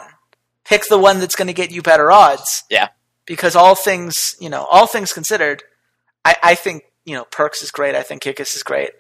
[0.65, 2.65] pick the one that's gonna get you better odds.
[2.69, 2.89] Yeah.
[3.27, 5.63] Because all things, you know, all things considered,
[6.25, 7.95] I, I think you know Perks is great.
[7.95, 8.91] I think Kikis is great.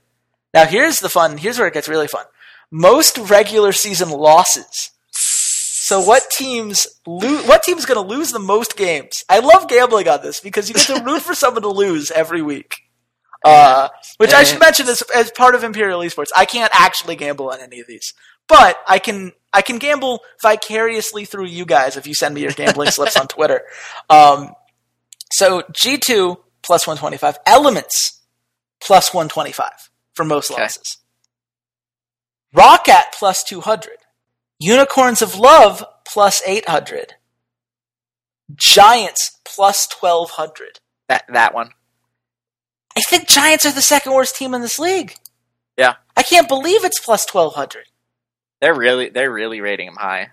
[0.52, 1.38] Now here's the fun.
[1.38, 2.24] Here's where it gets really fun.
[2.70, 4.90] Most regular season losses.
[5.12, 9.24] So what teams lo- what team's going to lose the most games?
[9.28, 12.42] I love gambling on this because you get to root for someone to lose every
[12.42, 12.74] week.
[13.42, 13.88] Uh,
[14.18, 16.28] which I should mention as, as part of Imperial Esports.
[16.36, 18.12] I can't actually gamble on any of these,
[18.48, 22.52] but I can I can gamble vicariously through you guys if you send me your
[22.52, 23.62] gambling slips on Twitter.
[24.11, 24.50] Um,
[25.32, 26.38] so G two
[26.70, 28.20] plus one twenty five, Elements
[28.80, 30.62] plus one twenty five for most Okay.
[30.62, 30.98] losses.
[32.54, 33.96] ROCCAT plus two hundred.
[34.60, 37.14] Unicorns of Love plus 800.
[38.54, 40.78] Giants plus 1200.
[41.08, 41.70] That that one.
[42.96, 45.14] I think Giants are the second worst team in this league.
[45.76, 45.94] Yeah.
[46.16, 47.86] I can't believe it's plus 1200.
[48.60, 50.28] They're really they're really rating him high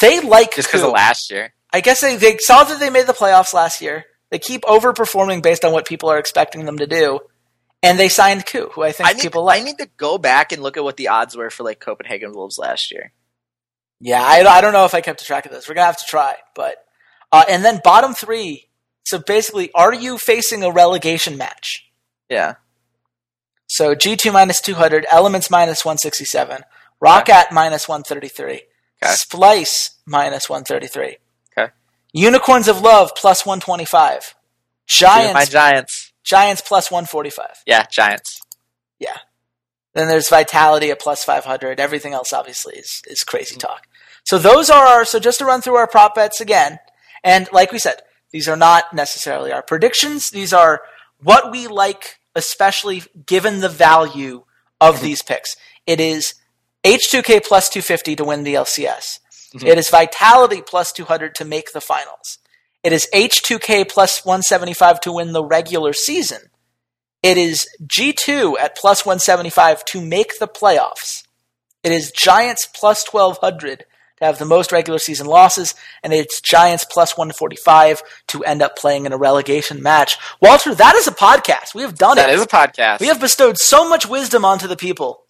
[0.00, 0.88] They like just because Koo.
[0.88, 1.52] of last year.
[1.72, 4.04] I guess they, they saw that they made the playoffs last year.
[4.34, 7.20] They keep overperforming based on what people are expecting them to do.
[7.84, 9.60] And they signed Koo, who I think I need, people like.
[9.60, 12.32] I need to go back and look at what the odds were for like Copenhagen
[12.32, 13.12] Wolves last year.
[14.00, 15.68] Yeah, I, I don't know if I kept a track of this.
[15.68, 16.78] We're gonna have to try, but
[17.30, 18.70] uh, and then bottom three.
[19.04, 21.88] So basically, are you facing a relegation match?
[22.28, 22.54] Yeah.
[23.68, 26.62] So G two minus two hundred, Elements minus one sixty seven,
[27.00, 28.62] ROCCAT minus one thirty three,
[29.00, 29.12] Okay.
[29.12, 31.18] Splyce minus one thirty three, Okay.
[32.14, 34.34] Unicorns of Love plus one twenty five,
[34.86, 35.34] Giants.
[35.34, 36.62] My Giants Giants.
[36.62, 37.56] Plus one forty five.
[37.66, 38.40] Yeah, Giants.
[38.98, 39.18] Yeah.
[39.94, 41.78] Then there's Vitality at plus 500.
[41.78, 43.86] Everything else, obviously, is, is crazy talk.
[44.24, 46.78] So those are our, so just to run through our prop bets again.
[47.22, 48.02] And like we said,
[48.32, 50.30] these are not necessarily our predictions.
[50.30, 50.82] These are
[51.22, 54.44] what we like, especially given the value
[54.80, 55.56] of these picks.
[55.86, 56.34] It is
[56.82, 59.20] H2K plus 250 to win the LCS.
[59.54, 59.66] Mhm.
[59.66, 62.38] It is Vitality plus 200 to make the finals.
[62.82, 66.50] It is H2K plus 175 to win the regular season.
[67.22, 71.22] It is G2 at plus 175 to make the playoffs.
[71.82, 73.86] It is Giants plus 1200
[74.18, 78.76] to have the most regular season losses, and it's Giants plus 145 to end up
[78.76, 80.16] playing in a relegation match.
[80.40, 81.74] Walter, that is a podcast.
[81.74, 82.34] We have done That it.
[82.34, 83.00] is a podcast.
[83.00, 85.23] we have bestowed so much wisdom onto the people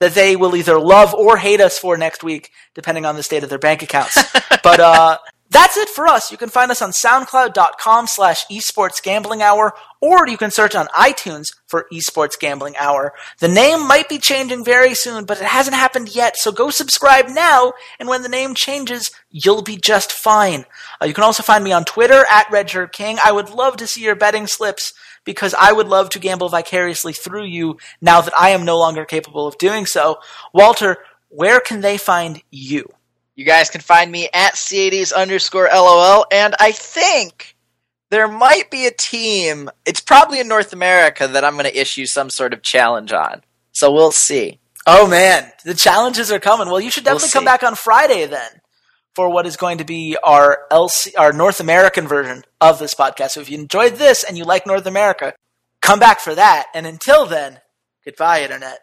[0.00, 3.42] that they will either love or hate us for next week, depending on the state
[3.42, 4.16] of their bank accounts.
[4.62, 5.18] but uh,
[5.50, 6.30] that's it for us.
[6.30, 10.88] You can find us on soundcloud.com slash esports gambling hour, or you can search on
[10.88, 13.14] iTunes for esports gambling hour.
[13.40, 17.28] The name might be changing very soon, but it hasn't happened yet, so go subscribe
[17.30, 20.66] now, and when the name changes, you'll be just fine.
[21.00, 23.18] Uh, you can also find me on Twitter at RedShirtKing.
[23.24, 24.92] I would love to see your betting slips
[25.28, 29.04] because I would love to gamble vicariously through you now that I am no longer
[29.04, 30.20] capable of doing so.
[30.54, 30.96] Walter,
[31.28, 32.90] where can they find you?
[33.36, 37.54] You guys can find me at C80s underscore LOL, and I think
[38.08, 42.06] there might be a team, it's probably in North America, that I'm going to issue
[42.06, 43.42] some sort of challenge on.
[43.72, 44.58] So we'll see.
[44.86, 46.68] Oh man, the challenges are coming.
[46.68, 48.62] Well, you should We'll definitely come back on Friday then
[49.18, 53.30] for what is going to be our LC, our North American version of this podcast.
[53.30, 55.34] So if you enjoyed this and you like North America,
[55.82, 56.66] come back for that.
[56.72, 57.58] And until then,
[58.04, 58.78] goodbye, internet.